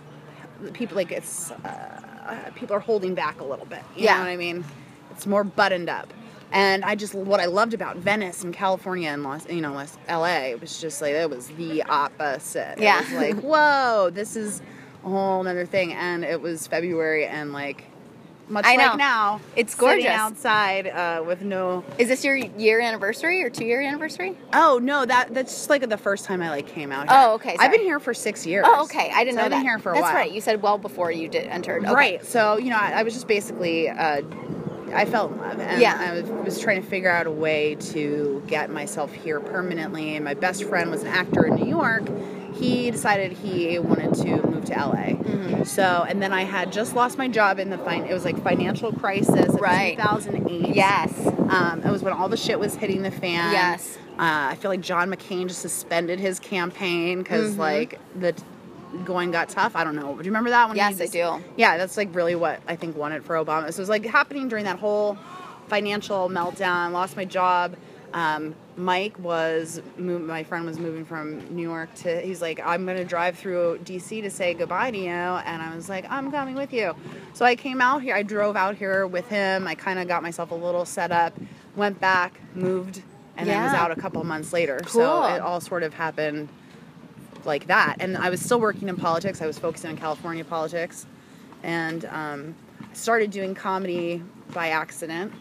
[0.71, 1.94] people like it's uh,
[2.25, 3.81] Uh, people are holding back a little bit.
[3.95, 4.15] You Yeah.
[4.15, 4.65] know what I mean?
[5.11, 6.11] It's more buttoned up.
[6.51, 9.97] And I just what I loved about Venice and California and Los, you know, Los,
[10.07, 10.51] L.A.
[10.51, 12.75] It was just like it was the opposite.
[12.77, 12.99] Yeah.
[12.99, 14.61] it was like whoa, this is
[15.03, 15.93] a whole other thing.
[15.93, 17.85] And it was February and like
[18.47, 18.85] much I know.
[18.89, 20.05] like now, It's gorgeous.
[20.07, 24.37] outside uh, with no Is this your year anniversary or two year anniversary?
[24.53, 27.09] Oh no, that that's just like the first time I like came out.
[27.09, 27.17] Here.
[27.19, 28.65] Oh, okay, I've been here for six years.
[28.67, 29.11] Oh, okay.
[29.13, 29.57] I didn't So know I've that.
[29.57, 30.13] been here for a That's while.
[30.15, 30.31] right.
[30.31, 31.83] You said well before you did entered.
[31.85, 31.93] Okay.
[31.93, 32.25] Right.
[32.25, 33.89] So you know, I, I was just basically.
[33.89, 34.21] Uh,
[34.93, 35.97] I fell in love, and Yeah.
[35.99, 40.15] I was, was trying to figure out a way to get myself here permanently.
[40.15, 42.03] And my best friend was an actor in New York.
[42.55, 44.95] He decided he wanted to move to LA.
[45.15, 45.63] Mm-hmm.
[45.63, 48.41] So, and then I had just lost my job in the fin- It was like
[48.43, 49.97] financial crisis of Right.
[49.97, 50.75] 2008.
[50.75, 51.13] Yes.
[51.49, 53.51] Um, it was when all the shit was hitting the fan.
[53.51, 53.97] Yes.
[54.17, 57.59] Uh, I feel like John McCain just suspended his campaign because Mm-hmm.
[57.61, 58.43] like the t-
[59.03, 59.75] going got tough.
[59.75, 60.13] I don't know.
[60.13, 60.77] Do you remember that one?
[60.77, 61.43] Yes, I do.
[61.57, 63.71] Yeah, that's like really what I think won it for Obama.
[63.73, 65.17] So it was like happening during that whole
[65.67, 66.91] financial meltdown.
[66.93, 67.75] Lost my job.
[68.13, 72.19] Um, Mike was my friend was moving from New York to.
[72.21, 75.87] He's like, I'm gonna drive through DC to say goodbye to you, and I was
[75.87, 76.93] like, I'm coming with you.
[77.33, 78.15] So I came out here.
[78.15, 79.67] I drove out here with him.
[79.67, 81.33] I kind of got myself a little set up.
[81.75, 83.01] Went back, moved,
[83.37, 84.79] and then was out a couple months later.
[84.83, 85.01] Cool.
[85.01, 86.49] So it all sort of happened
[87.45, 87.97] like that.
[87.99, 89.41] And I was still working in politics.
[89.41, 91.05] I was focusing on California politics,
[91.63, 92.55] and um,
[92.93, 94.21] started doing comedy
[94.53, 95.31] by accident.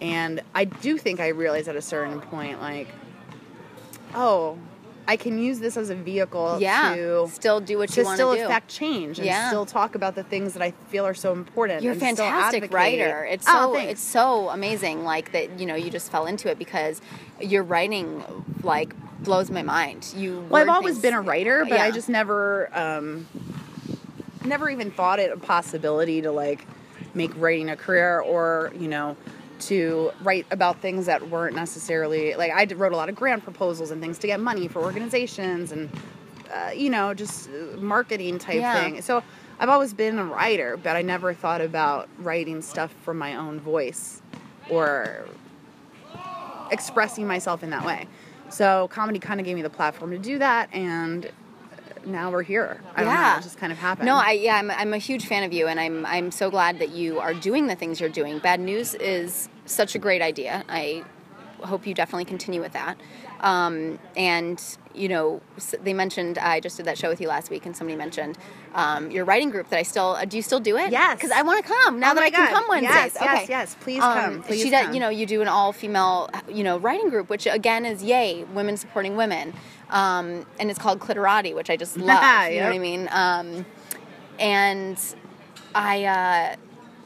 [0.00, 2.88] And I do think I realized at a certain point, like,
[4.14, 4.56] oh,
[5.06, 6.94] I can use this as a vehicle Yeah.
[6.94, 8.40] to Still do what you want still to do.
[8.42, 9.48] Still affect change and Yeah.
[9.48, 11.82] still talk about the things that I feel are so important.
[11.82, 13.24] You're a fantastic writer.
[13.28, 13.92] It's Oh, so thanks.
[13.92, 15.58] it's so amazing, like that.
[15.58, 17.00] You know, you just fell into it because
[17.40, 18.22] your writing,
[18.62, 18.94] like,
[19.24, 20.12] blows my mind.
[20.16, 20.46] You.
[20.48, 23.26] Well, I've always things- been a writer, but I just never, um,
[24.44, 26.66] never even thought it a possibility to like
[27.14, 29.16] make writing a career or you know
[29.60, 33.90] to write about things that weren't necessarily like I wrote a lot of grant proposals
[33.90, 35.88] and things to get money for organizations and
[36.52, 38.72] uh, you know just uh, marketing type Yeah.
[38.72, 39.02] thing.
[39.02, 39.22] So
[39.58, 43.60] I've always been a writer, but I never thought about writing stuff from my own
[43.60, 44.22] voice
[44.70, 45.26] or
[46.70, 48.06] expressing myself in that way.
[48.48, 51.30] So comedy kind of gave me the platform to do that, and
[52.06, 52.80] now we're here.
[52.96, 53.38] I don't know, Yeah.
[53.38, 54.06] it just kind of happened.
[54.06, 56.78] No, I yeah, I'm, I'm a huge fan of you, and I'm I'm so glad
[56.78, 58.38] that you are doing the things you're doing.
[58.38, 60.64] Bad news is such a great idea.
[60.68, 61.04] I
[61.62, 62.98] hope you definitely continue with that.
[63.40, 65.40] Um, and you know,
[65.82, 68.36] they mentioned I just did that show with you last week, and somebody mentioned
[68.74, 70.36] um, your writing group that I still uh, do.
[70.36, 70.90] You still do it?
[70.90, 71.14] Yes.
[71.16, 72.92] because I want to come now Oh that I can come Wednesdays.
[72.92, 73.46] Yes, yes, okay.
[73.48, 73.76] yes.
[73.80, 74.42] Please Um, come.
[74.42, 74.92] Please she does.
[74.92, 78.44] You know, you do an all female, you know, writing group, which again is yay,
[78.52, 79.54] women supporting women,
[79.90, 82.50] um, and it's called Clitorati, which I just love.
[82.52, 83.08] You know what I mean?
[83.10, 83.64] Um,
[84.38, 84.98] and
[85.74, 86.56] I, uh,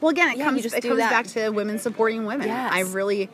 [0.01, 1.09] Well, again, it Yeah, comes just it comes that.
[1.09, 2.47] back to women supporting women.
[2.47, 2.71] Yes.
[2.73, 3.29] I really,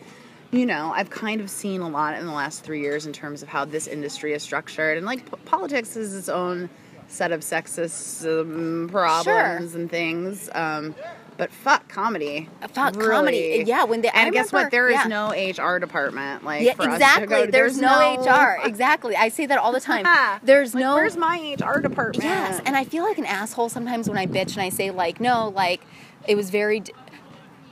[0.52, 3.42] you know, I've kind of seen a lot in the last three years in terms
[3.42, 6.70] of how this industry is structured, and like p- politics is its own
[7.08, 10.50] set of sexist um, problems and things.
[10.54, 10.96] Um,
[11.38, 12.48] but fuck comedy.
[12.74, 13.10] Fuck Really.
[13.10, 13.64] comedy.
[13.66, 14.72] Yeah, when they- I and guess remember- what?
[14.72, 15.08] There is yeah.
[15.08, 16.44] no HR department.
[16.46, 17.46] Like yeah, for us to exactly.
[17.48, 17.90] to- there's, no,
[18.22, 18.60] HR.
[18.66, 19.16] Exactly.
[19.16, 20.06] I say that all the time.
[20.44, 20.96] There's Like, no.
[20.96, 22.24] Where's my HR department?
[22.26, 25.20] Yes, and I feel like an asshole sometimes when I bitch and I say like,
[25.20, 25.82] no, like
[26.28, 26.84] it was very.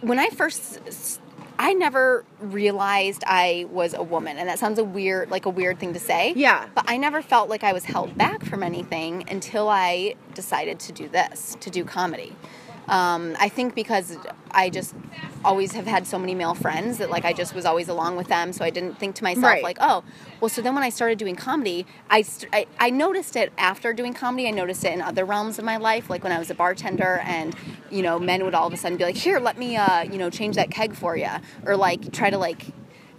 [0.01, 1.19] When I first,
[1.57, 5.77] I never realized I was a woman, and that sounds a weird, like a weird
[5.77, 6.33] thing to say.
[6.35, 6.67] Yeah.
[6.73, 10.93] But I never felt like I was held back from anything until I decided to
[10.93, 12.35] do this, to do comedy.
[12.89, 14.17] Um, I think because
[14.51, 14.95] I just
[15.45, 18.27] always have had so many male friends that like I just was always along with
[18.27, 19.63] them, so I didn't think to myself Right.
[19.63, 20.03] like, oh,
[20.41, 20.49] well.
[20.49, 24.13] So then when I started doing comedy, I, st- I I noticed it after doing
[24.13, 24.47] comedy.
[24.47, 27.21] I noticed it in other realms of my life, like when I was a bartender,
[27.23, 27.55] and
[27.91, 30.17] you know, men would all of a sudden be like, here, let me, uh, you
[30.17, 31.29] know, change that keg for you,
[31.65, 32.65] or like try to like.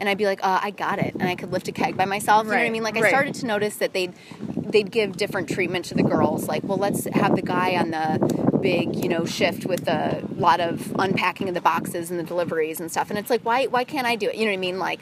[0.01, 2.07] And I'd be like, uh, I got it, and I could lift a keg by
[2.07, 2.47] myself.
[2.47, 2.83] You know what I mean?
[2.83, 3.11] Like I right.
[3.11, 6.49] started to notice that they'd they'd give different treatment to the girls.
[6.49, 10.61] Like, well, let's have the guy on the big, you know, shift with a lot
[10.61, 13.11] of unpacking of the boxes and the deliveries and stuff.
[13.11, 14.37] And it's like, why why can't I do it?
[14.37, 14.79] You know what I mean?
[14.79, 15.01] Like,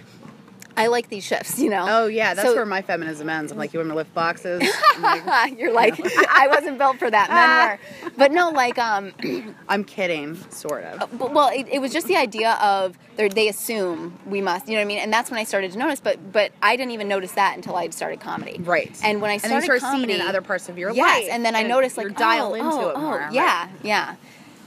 [0.79, 1.59] I like these shifts.
[1.59, 1.87] You know?
[1.89, 3.53] Oh yeah, that's So- where my feminism ends.
[3.53, 4.63] I'm like, you want me to lift boxes?
[4.99, 5.95] Like, You're like,
[6.29, 7.31] I wasn't built for that.
[7.31, 9.13] Men but no, like, um,
[9.69, 11.17] I'm kidding, sort of.
[11.19, 14.67] but, well, it, it was just the idea of they're- assume we must.
[14.67, 14.99] You know what I mean?
[14.99, 16.01] And that's when I started to notice.
[16.01, 18.59] But but I didn't even notice that until I started comedy.
[18.61, 18.97] Right.
[19.03, 21.29] And when I and started start comedy, seeing in other parts of your yes, life.
[21.31, 23.29] and then I noticed like you're oh, into oh, it oh.
[23.33, 23.71] Yeah, right?
[23.83, 24.17] yeah.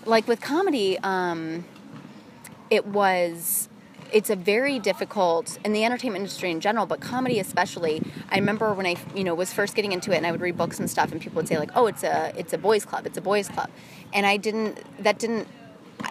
[0.06, 1.66] Like with comedy, um,
[2.70, 3.68] it was.
[4.12, 8.02] It's a very difficult in the entertainment industry in general, but comedy especially.
[8.30, 10.58] I remember when I, you know, was first getting into it, and I would read
[10.58, 13.06] books and stuff, and people would say like, "Oh, it's a, it's a boys' club.
[13.06, 13.70] It's a boys' club,"
[14.14, 14.80] and I didn't.
[15.04, 15.48] That didn't.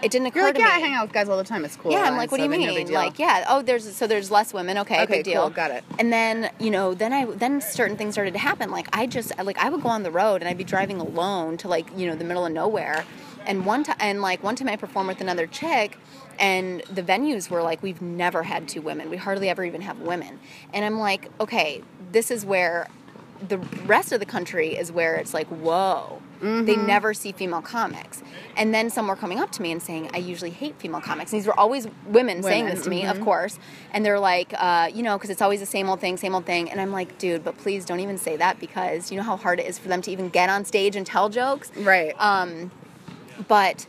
[0.05, 0.73] It didn't occur You're like, to yeah, me.
[0.75, 1.65] I hang out with guys all the time.
[1.65, 1.91] It's cool.
[1.91, 2.93] Yeah, I'm like, what so do you mean?
[2.93, 4.79] Like, yeah, oh, there's so there's less women.
[4.79, 5.43] Okay, Okay, deal.
[5.43, 5.83] cool, got it.
[5.99, 8.71] And then you know, then I then certain things started to happen.
[8.71, 11.57] Like I just like I would go on the road and I'd be driving alone
[11.59, 13.05] to like you know the middle of nowhere,
[13.47, 15.99] and one time and like one time I performed with another chick.
[16.41, 19.11] And the venues were like, we've never had two women.
[19.11, 20.41] We hardly ever even have women.
[20.73, 22.89] And I'm like, okay, this is where
[23.49, 26.87] the rest of the country is where it's like, whoa, they Mm-hmm.
[26.87, 28.23] never see female comics.
[28.57, 31.33] And then some were coming up to me and saying, I usually hate female comics.
[31.33, 33.11] And these were always women, saying this to me, mhm.
[33.11, 33.59] of course.
[33.93, 36.47] And they're like, uh, you know, because it's always the same old thing, same old
[36.47, 36.71] thing.
[36.71, 39.61] And I'm like, dude, but please don't even say that because you know how hard
[39.61, 41.71] it is for them to even get on stage and tell jokes?
[41.77, 42.15] Right.
[42.19, 42.71] Um,
[43.49, 43.87] but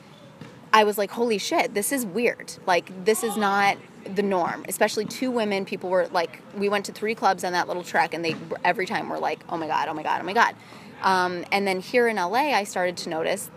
[0.73, 2.53] I was like, holy shit, this is weird.
[2.65, 4.65] Like, this is not the norm.
[4.67, 5.65] Especially two women.
[5.65, 8.85] People were like, we went to three clubs on that little trek, and they every
[8.85, 10.55] time were like, oh my god, oh my god, oh my god.
[11.01, 13.49] Um, and then here in LA, I started to notice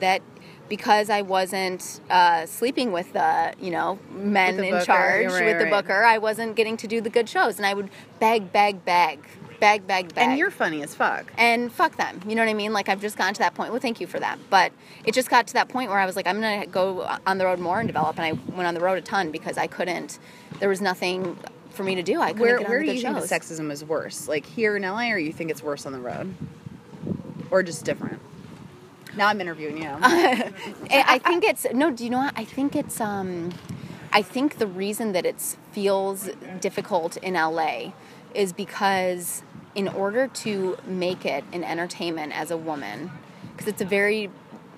[0.00, 0.22] that
[0.68, 5.44] because I wasn't uh, sleeping with the you know men the in booker, charge right,
[5.44, 5.70] with the right.
[5.70, 9.20] booker, I wasn't getting to do the good shows, and I would beg, beg, beg,
[9.64, 10.28] beg, beg, beg.
[10.28, 11.32] and you're funny as fuck.
[11.38, 12.20] and fuck them.
[12.28, 12.72] You know what I mean?
[12.72, 13.70] Like I've just gotten to that point.
[13.70, 14.38] Well, thank you for that.
[14.50, 14.72] But
[15.04, 17.46] it just got to that point where I was like, I'm gonna go on the
[17.46, 18.18] road more and develop.
[18.18, 20.18] And I went on the road a ton because I couldn't.
[20.60, 21.38] There was nothing
[21.70, 22.20] for me to do.
[22.20, 23.28] I couldn't Where get on where the do good you think shows.
[23.28, 24.28] the sexism is worse?
[24.28, 26.34] Like here in LA, or you think it's worse on the road,
[27.50, 28.20] or just different?
[29.16, 29.88] Now I'm interviewing you.
[30.02, 30.52] I
[30.90, 31.90] I think it's no.
[31.90, 32.34] Do you know what?
[32.36, 33.00] I think it's.
[33.00, 33.52] um
[34.12, 35.40] I think the reason that it
[35.72, 37.92] feels difficult in LA
[38.32, 39.42] is because
[39.74, 43.10] in order to make it in entertainment as a woman,
[43.52, 44.30] because it's a very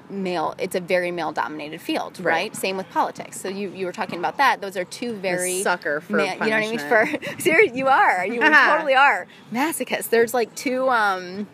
[0.08, 2.32] male it's a very male dominated field right.
[2.32, 2.56] Right.
[2.56, 3.40] same with politics.
[3.40, 4.60] So you you were talking about that.
[4.60, 6.78] Those are two very sucker for ma- you know what i mean?
[6.78, 7.06] for
[7.38, 8.26] serious you are.
[8.26, 9.26] You totally are.
[9.52, 11.48] Masochist there's like two um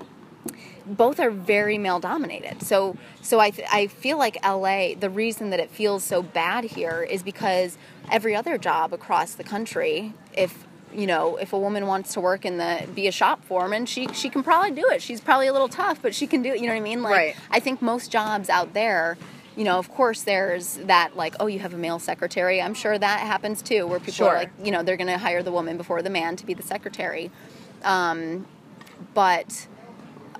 [0.84, 2.62] both are very male dominated.
[2.62, 7.03] So so I I feel like LA the reason that it feels so bad here
[7.03, 7.78] is because
[8.11, 12.45] every other job across the country if you know if a woman wants to work
[12.45, 15.03] in the be a shop foreman she she can probably do it.
[15.03, 17.03] She's probably a little tough but she can do it, you know what I mean?
[17.03, 17.36] Like Right.
[17.51, 19.16] I think most jobs out there
[19.57, 22.62] you know, of course, there's that like, oh, you have a male secretary.
[22.62, 24.30] I'm sure that happens too, where people Sure.
[24.30, 26.55] are like, you know, they're going to hire the woman before the man to be
[26.55, 27.30] the secretary.
[27.84, 28.47] Um,
[29.14, 29.66] but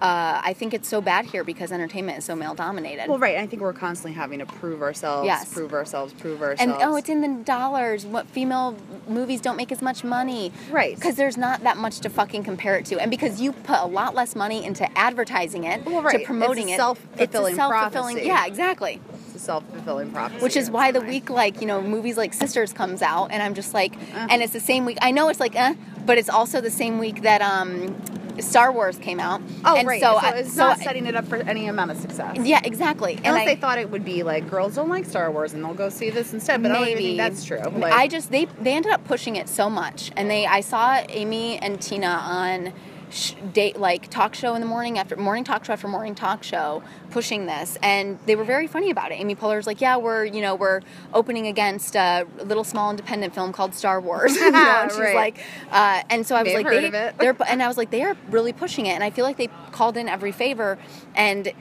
[0.03, 3.09] uh, I think it's so bad here because entertainment is so male dominated.
[3.09, 3.36] Well, right.
[3.38, 5.53] I think we're constantly having to prove ourselves, Yes.
[5.55, 6.61] prove ourselves, prove ourselves.
[6.61, 8.05] and oh, it's in the dollars.
[8.05, 8.76] What female
[9.09, 10.96] movies don't make as much money, Right.
[10.96, 13.86] Because there's not that much to fucking compare it to, and because you put a
[13.86, 16.18] lot less money into advertising it, Well, right.
[16.18, 18.16] to promoting It's it, self-fulfilling it's a self-fulfilling.
[18.16, 18.26] prophecy.
[18.26, 19.00] Yeah, exactly.
[19.43, 20.43] Self fulfilling prophecy.
[20.43, 23.55] Which is why the week like you know movies like Sisters comes out, and I'm
[23.55, 24.26] just like, Uh.
[24.30, 24.99] and it's the same week.
[25.03, 25.74] I know it's like, uh,
[26.07, 27.95] but it's also the same week that um,
[28.40, 29.43] Star Wars came out.
[29.64, 30.01] Oh, and right.
[30.01, 32.38] So, So, I- it's so not I- setting it up for any amount of success.
[32.40, 33.14] Yeah, exactly.
[33.16, 35.62] And Unless I, they thought it would be like girls don't like Star Wars and
[35.62, 36.62] they'll go see this instead.
[36.62, 37.59] But I think that's true.
[37.59, 41.03] Like, I just they they ended up pushing it so much, and they I saw
[41.09, 42.72] Amy and Tina on
[43.13, 46.43] sh- date like talk show in the morning after morning talk show after morning talk
[46.43, 49.17] show pushing this, and they were very funny about it.
[49.17, 50.81] Amy Poehler's like, yeah, we're you know we're
[51.15, 54.35] opening against a little small independent film called Star Wars.
[54.37, 55.15] you know, and she's Right.
[55.15, 55.39] like,
[55.71, 58.17] uh, and so I was have like, they, they're and I was like, they are
[58.31, 60.79] really pushing it, and I feel like they called in every favor
[61.15, 61.53] and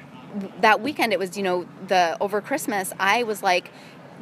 [0.62, 3.70] that weekend it was you know the over christmas i was like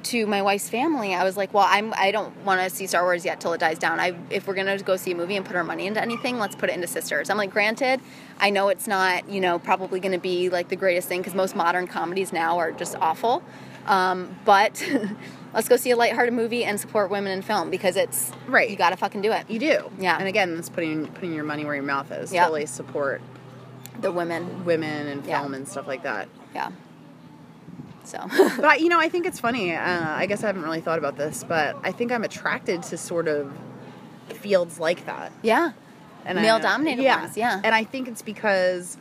[0.06, 3.04] to my wife's family, I was like, well, I'm I don't want to see Star
[3.04, 4.00] Wars yet till it dies down.
[4.00, 6.56] I if we're gonna go see a movie and put our money into anything, let's
[6.56, 7.30] put it into Sisters.
[7.30, 8.02] I'm like, granted,
[8.40, 11.56] I know it's not you know probably gonna be like the greatest thing because most
[11.56, 13.44] modern comedies now are just awful,
[13.86, 14.84] um, but.
[15.52, 18.70] let's go see a lighthearted movie and support women in film because it's Right.
[18.70, 19.50] You gotta fucking do it.
[19.50, 19.90] You do.
[19.98, 20.16] Yeah.
[20.20, 22.32] And again, it's putting putting your money where your mouth is.
[22.32, 22.44] Yep.
[22.44, 23.20] Totally support
[24.00, 25.40] The women, women and Yeah.
[25.42, 26.28] film and stuff like that.
[26.54, 26.70] yeah.
[28.10, 28.18] So
[28.56, 29.76] But I, you know, I think it's funny.
[29.76, 32.98] Uh, I guess I haven't really thought about this, but I think I'm attracted to
[32.98, 33.52] sort of
[34.30, 35.32] fields like that.
[35.44, 35.72] yeah,
[36.26, 37.62] And Male-dominated ones, yeah.
[37.64, 38.98] And I think it's because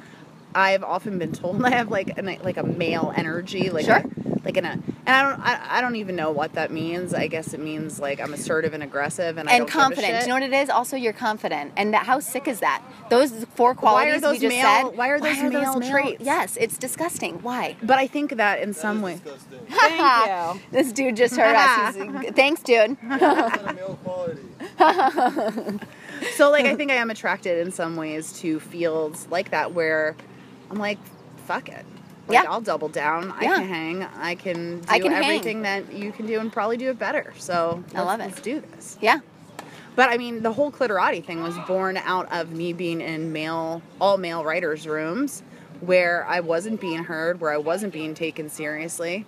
[0.58, 3.96] I've often been told I have like an, like a male energy, like Sure.
[3.96, 4.04] a,
[4.44, 7.12] like in a, and I don't I, I don't even know what that means.
[7.14, 9.78] I guess it means like I'm assertive and aggressive and, I and don't give a
[9.78, 10.06] confident.
[10.06, 10.20] shit.
[10.20, 10.70] Do you know what it is?
[10.70, 11.72] Also, you're confident.
[11.76, 12.82] And that, how sick is that?
[13.10, 14.96] Those four Why are qualities those we just male- said.
[14.98, 16.22] why are those male traits?
[16.24, 17.42] Yes, it's disgusting.
[17.42, 17.76] Why?
[17.82, 19.14] But I think that in some way.
[19.22, 19.60] Disgusting.
[19.68, 20.60] Thank you.
[20.72, 21.94] This dude just heard us.
[21.94, 22.96] He's- Thanks, dude.
[23.02, 24.42] It's not a male quality.
[26.34, 30.16] So like I think I am attracted in some ways to fields like that where
[30.70, 30.98] I'm like,
[31.46, 31.84] fuck it.
[32.28, 32.50] Like Yeah.
[32.50, 33.32] I'll double down.
[33.32, 33.54] I Yeah.
[33.56, 34.02] can hang.
[34.20, 35.24] I can do I can hang.
[35.24, 37.32] everything that you can do and probably do it better.
[37.38, 38.24] So I love it.
[38.24, 38.98] Let's do this.
[39.00, 39.20] Yeah.
[39.96, 43.82] But I mean, the whole clitorati thing was born out of me being in male,
[44.00, 45.42] all male writers' rooms,
[45.80, 49.26] where I wasn't being heard, where I wasn't being taken seriously,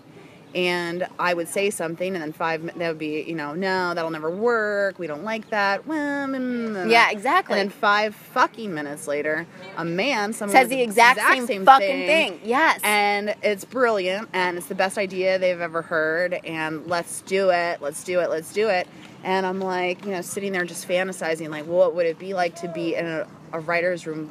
[0.55, 4.11] and I would say something, and then five that would be, you know, no, that'll
[4.11, 4.99] never work.
[4.99, 5.87] We don't like that.
[5.87, 6.91] Well, mm, mm, mm.
[6.91, 7.59] Yeah, exactly.
[7.59, 9.47] And then five fucking minutes later,
[9.77, 12.41] a man, someone Says the exact, same, fucking thing.
[12.45, 12.81] Yes.
[12.83, 17.81] and it's brilliant and it's the best idea they've ever heard and let's do it
[17.81, 18.87] let's do it let's do it
[19.25, 22.55] and i'm like you know sitting there just fantasizing like what would it be like
[22.57, 24.31] to be in a, a writer's room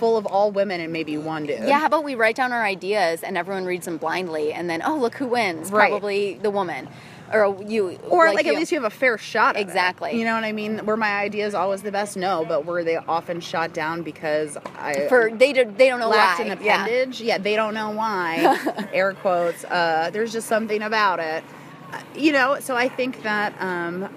[0.00, 2.64] full of all women and maybe one dude yeah, how about we write down our
[2.64, 5.70] ideas and everyone reads them blindly and then, oh, look who wins.
[5.70, 5.90] Right.
[5.90, 6.88] Probably the woman.
[7.32, 7.96] Or you.
[8.08, 8.52] or like, you.
[8.54, 9.62] at least you have a fair shot at it.
[9.68, 10.18] Exactly.
[10.18, 12.96] you know what i mean were my ideas always the best no but were they
[12.96, 16.46] often shot down because i For, they, do, they don't know lacked why.
[16.46, 16.84] an Yeah.
[16.84, 17.20] appendage.
[17.20, 17.38] Yeah.
[17.38, 18.88] they don't know why.
[18.92, 19.62] Air quotes.
[19.64, 21.44] Uh, there's just something about it.
[21.92, 24.08] Uh, You know, so I think that um,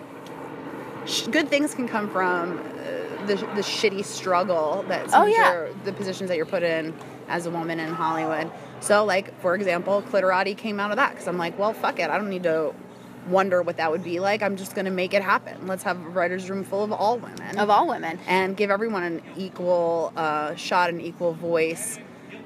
[1.05, 2.61] sh- good things can come from uh,
[3.27, 5.53] the, the shitty struggle that some Oh, of yeah.
[5.53, 6.93] your- the positions that you're put in
[7.27, 8.51] as a woman in Hollywood.
[8.79, 12.09] So, like for example, clitorati came out of that because I'm like, well, fuck it,
[12.09, 12.73] I don't need to
[13.29, 14.43] wonder what that would be like.
[14.43, 15.65] I'm just going to make it happen.
[15.65, 18.19] Let's have a writers' room full of all women Of all women.
[18.27, 21.99] and give everyone an equal uh, shot, an equal voice,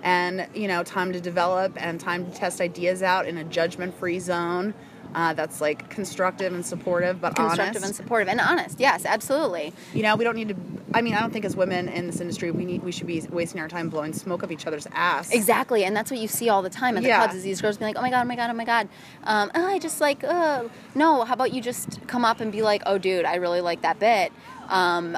[0.03, 4.19] and you know, time to develop and time to test ideas out in a judgment-free
[4.19, 4.75] zone
[5.15, 7.85] uh, that's like constructive and supportive, but Constructive honest.
[7.85, 8.79] and supportive and honest.
[8.79, 9.73] Yes, absolutely.
[9.93, 10.55] you know, we don't need to.
[10.93, 13.21] I mean, I don't think as women in this industry, we need we should be
[13.29, 15.31] wasting our time blowing smoke up each other's ass.
[15.31, 17.17] Exactly, and that's what you see all the time at the Yeah.
[17.17, 17.35] clubs.
[17.35, 18.87] Is these girls being like, "Oh my god, oh my god, oh my god,"
[19.23, 20.63] um, oh, I just like, uh,
[20.95, 21.23] no.
[21.25, 23.99] How about you just come up and be like, "Oh, dude, I really like that
[23.99, 24.31] bit,"
[24.69, 25.17] um,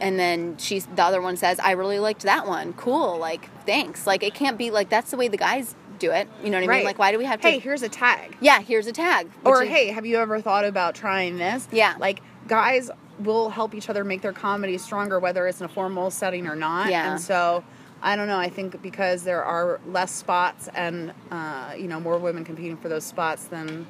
[0.00, 2.72] and then she's the other one says, "I really liked that one.
[2.74, 6.28] Cool, like thanks." Like it can't be like that's the way the guys do it.
[6.42, 6.76] You know what I Right.
[6.78, 6.84] mean?
[6.86, 7.48] Like why do we have to?
[7.48, 8.36] Hey, here's a tag.
[8.40, 9.28] yeah, here's a tag.
[9.44, 11.68] Or is- hey, have you ever thought about trying this?
[11.72, 11.94] Yeah.
[11.98, 16.10] Like guys will help each other make their comedy stronger, whether it's in a formal
[16.10, 16.88] setting or not.
[16.90, 17.10] Yeah.
[17.12, 17.64] And so
[18.00, 18.38] I don't know.
[18.38, 22.88] I think because there are less spots and uh, you know more women competing for
[22.88, 23.86] those spots than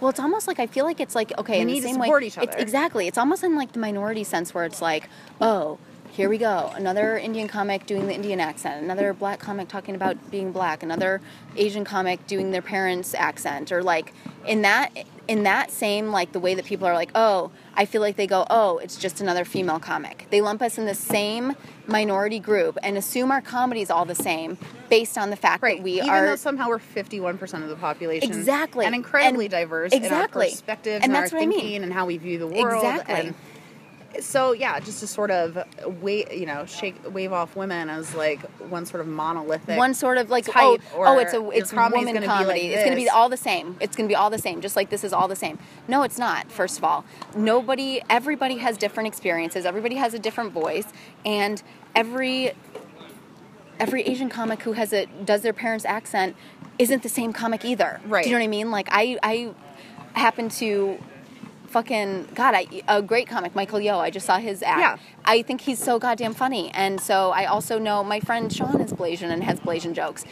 [0.00, 1.94] Well, it's almost like I feel like it's like okay, We in need the to
[1.94, 2.26] same support way.
[2.26, 2.58] each It's other.
[2.62, 3.06] exactly.
[3.06, 5.08] It's almost in like the minority sense where it's like,
[5.40, 5.78] oh,
[6.20, 10.30] here we go, another Indian comic doing the Indian accent, another black comic talking about
[10.30, 11.18] being black, another
[11.56, 14.12] Asian comic doing their parents' accent, or like
[14.46, 14.90] in that
[15.28, 18.26] in that same like the way that people are like, oh, I feel like they
[18.26, 20.26] go, oh, it's just another female comic.
[20.28, 21.54] They lump us in the same
[21.86, 24.58] minority group and assume our comedy is all the same
[24.90, 25.78] based on the fact right.
[25.78, 28.84] that we Even are though somehow we're fifty one percent of the population, Exactly.
[28.84, 30.50] and incredibly And- diverse in our exactly.
[30.50, 31.82] perspectives And and, that's our what I mean.
[31.82, 32.84] and how we view the world.
[32.84, 33.14] Exactly.
[33.28, 33.34] And
[34.18, 35.58] so yeah, just to sort of
[36.02, 40.18] wait, you know, shake wave off women as like one sort of monolithic one sort
[40.18, 42.48] of like oh, type, oh oh it's a it's woman comedy.
[42.48, 43.76] like it's going to be all the same.
[43.80, 44.60] It's going to be all the same.
[44.60, 45.58] Just like this is all the same.
[45.86, 46.50] No, it's not.
[46.50, 47.04] First of all,
[47.36, 49.64] nobody, everybody has different experiences.
[49.64, 50.86] Everybody has a different voice,
[51.24, 51.62] and
[51.94, 52.52] every
[53.78, 56.36] every Asian comic who has a does their parents' accent
[56.78, 58.00] isn't the same comic either.
[58.06, 58.24] Right.
[58.24, 58.70] Do you know what I mean?
[58.70, 59.54] Like I I
[60.14, 60.98] happen to
[61.70, 64.96] fucking god I, a great comic michael yo i just saw his act Yeah.
[65.24, 68.92] i think he's so goddamn funny and so i also know my friend sean is
[68.92, 70.24] blasian and has blasian jokes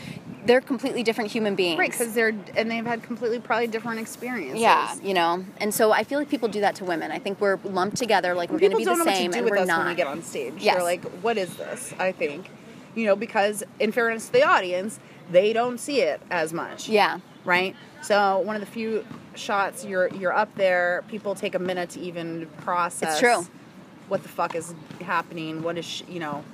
[0.47, 4.61] they're completely different human beings Right, because they're and they've had completely probably different experiences.
[4.61, 7.41] yeah you know and so i feel like people do that to women i think
[7.41, 9.95] we're lumped together like we're going to be the same and we're not when we
[9.95, 10.55] get on stage.
[10.59, 10.74] Yes.
[10.74, 12.51] They're like, "What is this?" I think,
[12.97, 14.99] you know, because in fairness to the audience,
[15.30, 16.89] they don't see it as much.
[16.89, 17.20] Yeah.
[17.45, 17.76] Right.
[18.03, 19.05] So one of the few
[19.39, 23.12] shots you're you're up there, people take a minute to even process.
[23.12, 23.47] It's true.
[24.09, 25.62] What the fuck is happening?
[25.62, 26.45] What is sh- you know?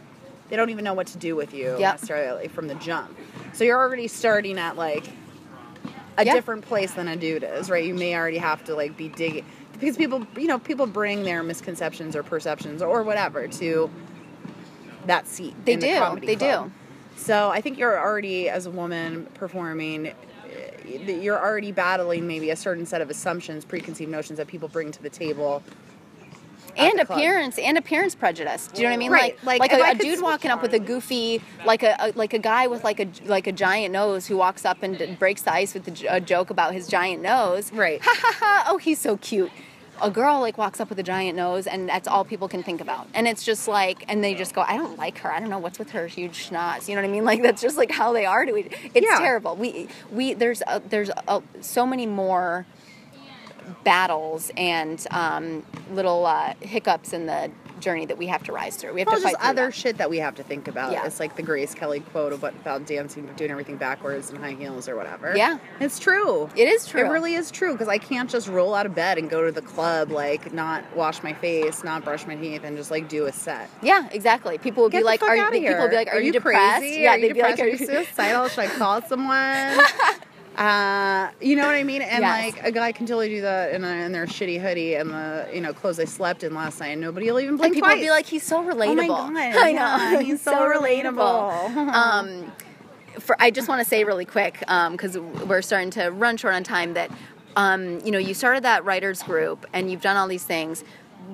[0.51, 1.95] They don't even know what to do with you Yep.
[1.95, 3.17] necessarily from the jump.
[3.55, 5.07] So you're already starting at like
[6.19, 6.35] a Yeah.
[6.35, 7.85] different place than a dude is, right?
[7.85, 11.43] You may already have to like be digging because people, you know, people bring their
[11.43, 13.91] misconceptions or perceptions or whatever to
[15.07, 15.55] that seat.
[15.65, 15.99] They the do.
[15.99, 16.67] comedy They club.
[16.67, 16.73] do.
[17.17, 20.13] So I think you're already, as a woman performing,
[20.87, 25.03] you're already battling maybe a certain set of assumptions, preconceived notions that people bring to
[25.03, 25.63] the table.
[26.77, 27.19] and the club.
[27.19, 28.67] appearance and appearance prejudice.
[28.69, 29.13] Do you know what I mean?
[29.13, 29.37] Right.
[29.45, 32.33] Like Like, like, a, a dude walking up with a goofy like a, a like
[32.35, 35.43] a guy with like a like a giant nose who walks up and d- breaks
[35.43, 37.73] the ice with a joke about his giant nose.
[37.73, 38.01] Right.
[38.03, 38.65] Ha ha ha!
[38.69, 39.53] Oh, he's so cute.
[40.03, 42.81] A girl like walks up with a giant nose, and that's all people can think
[42.81, 43.07] about.
[43.15, 45.33] And it's just like, and they just go, I don't like her.
[45.33, 46.89] I don't know what's with her huge schnoz.
[46.89, 47.25] You know what I mean?
[47.35, 48.73] Like that's just like how they are to it.
[48.95, 49.19] It's Yeah.
[49.19, 49.57] terrible.
[49.57, 52.67] We we there's a, there's a, so many more
[53.85, 57.51] battles and um, little uh, hiccups in the
[57.81, 58.95] journey that we have to rise through.
[58.95, 59.75] We have Well, to just fight through other that.
[59.75, 60.93] shit that we have to think about.
[60.93, 61.05] Yeah.
[61.05, 64.89] It's like the Grace Kelly quote about, about dancing, doing everything backwards in high heels
[64.89, 65.37] or whatever.
[65.37, 65.59] Yeah.
[65.81, 66.49] It's true.
[66.57, 67.05] It is true.
[67.05, 69.53] It really is true because I can't just roll out of bed and go to
[69.53, 73.27] the club, like, not wash my face, not brush my teeth, and just, like, do
[73.27, 73.69] a set.
[73.83, 74.57] Yeah, exactly.
[74.57, 77.03] People will Get be like, "Are you?" People would be like, "Are, you, depressed?" Crazy?
[77.03, 77.61] Yeah, are they'd be like, depressed?
[77.61, 78.49] "Are Are you you?" suicidal?
[78.49, 79.79] Should I call someone?
[80.57, 82.03] Uh, you know what I mean?
[82.03, 82.55] And Yes.
[82.55, 85.49] like a guy can totally do that in, a, in their shitty hoodie and the
[85.53, 87.89] you know clothes they slept in last night, and nobody will even blink And people
[87.91, 88.01] twice.
[88.01, 90.19] be like, "He's so relatable." Oh my God, I yeah, know.
[90.21, 91.77] he's so relatable.
[91.95, 92.53] um,
[93.21, 96.63] for I just want to say really quick because we're starting to run short on
[96.65, 96.95] time.
[96.95, 97.11] That
[97.57, 100.85] um, you know, you started that writers group and you've done all these things.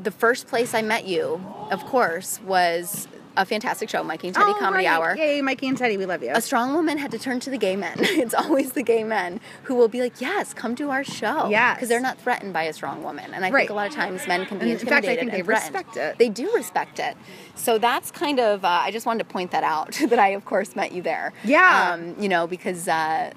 [0.03, 4.53] The first place I met you, of course, was a fantastic show, Mikey and Teddy
[4.55, 4.93] Oh, Comedy right.
[4.93, 5.17] Hour.
[5.17, 6.31] Yay, Mikey and Teddy, we love you.
[6.35, 7.97] A strong woman had to turn to the gay men.
[8.01, 11.77] It's always the gay men who will be like, "Yes, come to our show." Yes.
[11.77, 13.61] because they're not threatened by a strong woman, and I Right.
[13.63, 15.43] think a lot of times men can be And in fact, I intimidated think they
[15.43, 15.75] threatened.
[15.75, 16.19] respect it.
[16.19, 17.17] They do respect it.
[17.55, 18.65] So that's kind of.
[18.65, 21.33] Uh, I just wanted to point that out that I, of course, met you there.
[21.45, 21.93] Yeah.
[21.95, 22.89] Um, you know, because.
[22.89, 23.33] Uh,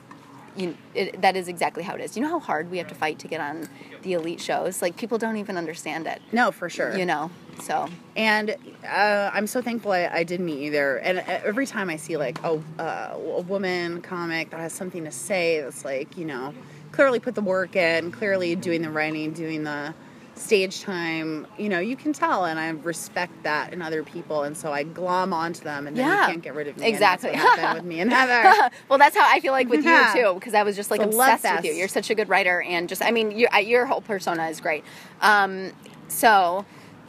[0.56, 2.16] you, it, that is exactly how it is.
[2.16, 3.68] You know how hard we have to fight to get on
[4.04, 4.84] the elite shows?
[4.84, 6.22] Like people don't even understand it.
[6.32, 6.96] no, for sure.
[6.96, 7.32] You know,
[7.62, 8.56] so And
[8.88, 10.98] uh, I'm so thankful I, I did meet you there.
[10.98, 15.04] And uh, every time I see like a, uh, a woman comic that has something
[15.06, 16.54] to say, that's like you know,
[16.92, 19.94] clearly put the work in, clearly doing the writing, doing the
[20.36, 24.58] stage time, you know, you can tell, and I respect that in other people, and
[24.58, 26.22] so I glom onto them, and then Yeah.
[26.22, 26.88] you can't get rid of me.
[26.88, 27.30] Exactly.
[27.30, 28.52] that's what happened with me and Heather.
[28.90, 30.14] well, that's how I feel like with Yeah.
[30.14, 31.74] you too, because I was just like obsessed with you.
[31.74, 34.84] You're such a good writer, and just I mean, your your whole persona is great.
[35.22, 35.72] Um,
[36.08, 36.66] so,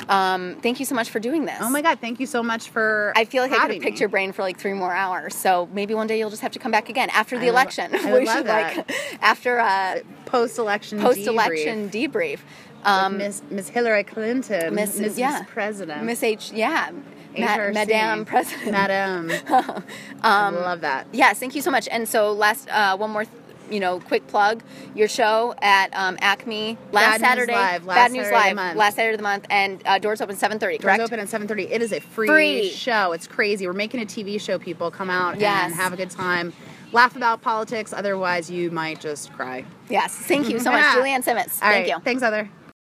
[0.09, 1.57] um, thank you so much for doing this.
[1.61, 1.99] Oh my god!
[2.01, 3.13] Thank you so much for.
[3.17, 4.01] I feel like I could have picked me.
[4.01, 5.35] your brain for like three more hours.
[5.35, 7.95] So maybe one day you'll just have to come back again after the I election.
[7.95, 8.77] I would We love should, that.
[8.77, 8.93] like
[9.23, 12.41] after uh, post-election post-election debrief.
[12.85, 15.45] um, Miss Miss Hillary Clinton, Miss- Miss, yeah.
[15.49, 16.91] President, Miss H, yeah,
[17.39, 18.73] Ma- Madame President.
[18.73, 19.31] Madam.
[20.23, 21.07] Um, I love that.
[21.13, 21.87] Yes, thank you so much.
[21.91, 23.25] And so last uh, one more.
[23.27, 23.37] Th-
[23.71, 24.63] you know, quick plug
[24.95, 27.53] your show at um, Acme last Bad News Saturday.
[27.53, 28.77] Live, last Bad News Saturday of the Live, month.
[28.79, 30.79] last Saturday of the month, and uh, doors open seven thirty.
[30.79, 31.71] Doors open at 7:30.
[31.71, 32.69] It is a free, Free.
[32.71, 33.13] show.
[33.13, 33.67] It's crazy.
[33.67, 34.59] We're making a TV show.
[34.59, 35.67] People come out Yes.
[35.67, 36.53] and have a good time.
[36.93, 37.93] Laugh about politics.
[37.93, 39.65] Otherwise, you might just cry.
[39.89, 40.85] Yes, thank you so much.
[40.97, 41.59] Julianne Simmons.
[41.63, 41.97] All thank right.
[41.97, 41.99] you.
[42.05, 42.49] Thanks, Heather.